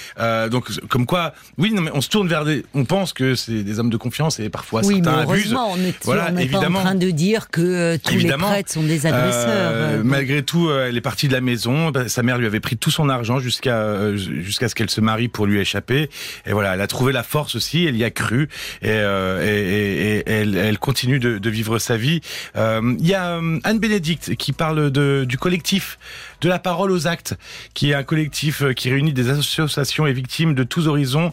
[0.51, 3.63] donc, comme quoi, oui, non, mais on se tourne vers des, on pense que c'est
[3.63, 5.55] des hommes de confiance et parfois oui, certains mais abusent.
[5.55, 6.79] On est, voilà, on évidemment.
[6.79, 10.03] pas en train de dire que tous les prêtres sont des agresseurs.
[10.03, 11.91] malgré tout, elle est partie de la maison.
[11.91, 15.01] Bah, sa mère lui avait pris tout son argent jusqu'à euh, jusqu'à ce qu'elle se
[15.01, 16.09] marie pour lui échapper.
[16.45, 17.85] Et voilà, elle a trouvé la force aussi.
[17.85, 18.49] Elle y a cru
[18.81, 22.21] et, euh, et, et, elle, elle, continue de, de, vivre sa vie.
[22.57, 25.97] Euh, il y a Anne Bénédicte qui parle de, du collectif
[26.41, 27.35] de la parole aux actes,
[27.73, 31.31] qui est un collectif qui réunit des associations et victimes de tous horizons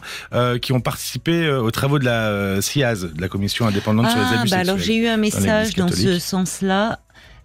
[0.61, 4.39] qui ont participé aux travaux de la CIAZ, de la Commission indépendante sur les ah,
[4.39, 6.99] abus bah Alors j'ai eu un message dans ce sens-là.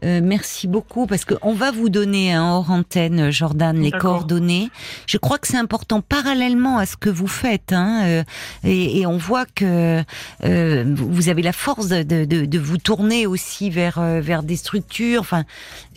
[0.05, 4.70] Euh, merci beaucoup parce qu'on va vous donner un hors antenne, Jordan, les coordonnées.
[5.07, 8.22] Je crois que c'est important parallèlement à ce que vous faites, hein, euh,
[8.62, 10.03] et, et, on voit que
[10.44, 15.20] euh, vous avez la force de, de, de, vous tourner aussi vers vers des structures.
[15.20, 15.44] Enfin,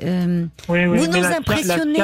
[0.02, 2.00] oui, oui, vous nous impressionnez.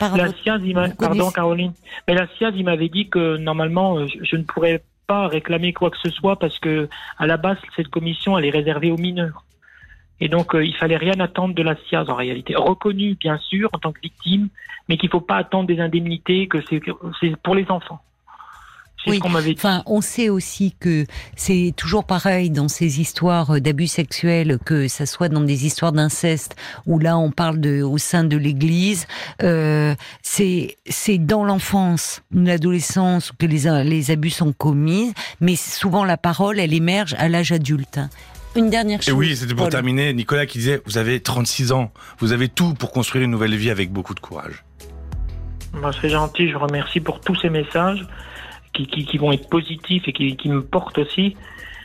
[0.00, 0.62] La, science,
[0.98, 1.74] pardon Caroline,
[2.08, 5.90] mais la science, il m'avait dit que normalement, je, je ne pourrais pas réclamer quoi
[5.90, 9.44] que ce soit parce que à la base, cette commission, elle est réservée aux mineurs.
[10.20, 12.54] Et donc, euh, il fallait rien attendre de la SIAZ en réalité.
[12.56, 14.48] Reconnu, bien sûr, en tant que victime,
[14.88, 18.00] mais qu'il faut pas attendre des indemnités, que c'est pour les enfants.
[19.06, 19.20] Oui.
[19.22, 19.54] Ce dit.
[19.56, 21.06] Enfin, on sait aussi que
[21.36, 26.56] c'est toujours pareil dans ces histoires d'abus sexuels, que ça soit dans des histoires d'inceste,
[26.86, 29.06] où là on parle de au sein de l'Église.
[29.42, 36.18] Euh, c'est c'est dans l'enfance, l'adolescence que les les abus sont commis, mais souvent la
[36.18, 38.00] parole elle émerge à l'âge adulte.
[38.56, 39.10] Une dernière chose.
[39.10, 40.12] Et oui, c'était pour terminer.
[40.12, 43.70] Nicolas qui disait, vous avez 36 ans, vous avez tout pour construire une nouvelle vie
[43.70, 44.64] avec beaucoup de courage.
[45.80, 48.06] Bah, c'est gentil, je vous remercie pour tous ces messages
[48.72, 51.36] qui, qui, qui vont être positifs et qui, qui me portent aussi.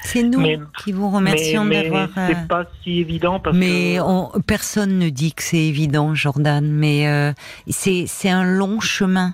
[0.05, 0.43] C'est nous
[0.83, 2.09] qui vous remercions d'avoir.
[2.15, 3.97] C'est euh, pas si évident parce mais
[4.45, 6.67] personne ne dit que c'est évident, Jordan.
[6.71, 7.33] Mais euh,
[7.67, 9.33] c'est c'est un long chemin.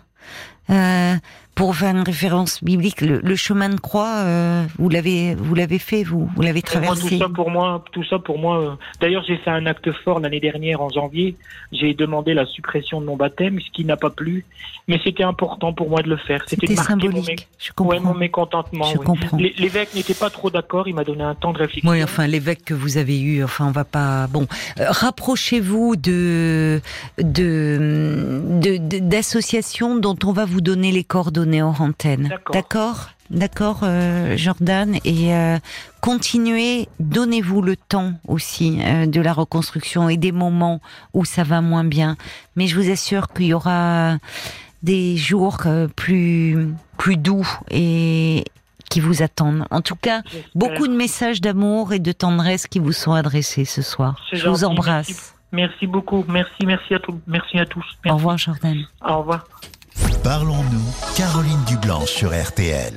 [0.69, 1.15] Euh,
[1.56, 6.04] pour faire une référence biblique, le, chemin de croix, euh, vous l'avez, vous l'avez fait,
[6.04, 7.10] vous, vous l'avez traversé.
[7.10, 8.62] tout ça pour moi, tout ça pour moi.
[8.62, 8.70] Euh,
[9.02, 11.36] d'ailleurs, j'ai fait un acte fort l'année dernière en janvier.
[11.72, 14.45] J'ai demandé la suppression de mon baptême, ce qui n'a pas plu,
[14.88, 16.41] mais c'était important pour moi de le faire.
[16.47, 17.47] C'était symbolique.
[17.60, 17.99] je comprends.
[17.99, 18.86] mon mécontentement.
[18.86, 19.38] Je comprends.
[19.38, 20.88] L'évêque n'était pas trop d'accord.
[20.88, 21.91] Il m'a donné un temps de réflexion.
[21.91, 24.28] Oui, enfin, l'évêque que vous avez eu, enfin, on va pas.
[24.28, 24.47] Bon,
[24.80, 26.82] euh, rapprochez-vous de
[27.20, 32.30] de d'associations dont on va vous donner les coordonnées donner hors antenne.
[32.54, 34.97] D'accord D'accord, euh, Jordan.
[35.06, 35.58] Et euh,
[36.02, 40.82] continuez, donnez-vous le temps aussi euh, de la reconstruction et des moments
[41.14, 42.18] où ça va moins bien.
[42.58, 44.18] Mais je vous assure qu'il y aura
[44.84, 45.60] des jours
[45.95, 48.43] plus, plus doux et
[48.89, 49.66] qui vous attendent.
[49.72, 50.24] En tout cas,
[50.54, 54.22] beaucoup de messages d'amour et de tendresse qui vous sont adressés ce soir.
[54.34, 55.36] Je vous embrasse.
[55.54, 55.88] Merci.
[55.88, 56.26] beaucoup.
[56.28, 57.16] Merci, merci à tous.
[57.28, 57.86] Merci à tous.
[58.06, 58.86] Au revoir, Jordan.
[59.08, 59.45] Au revoir.
[60.24, 62.89] Parlons-nous, Caroline Dublanche sur RTL.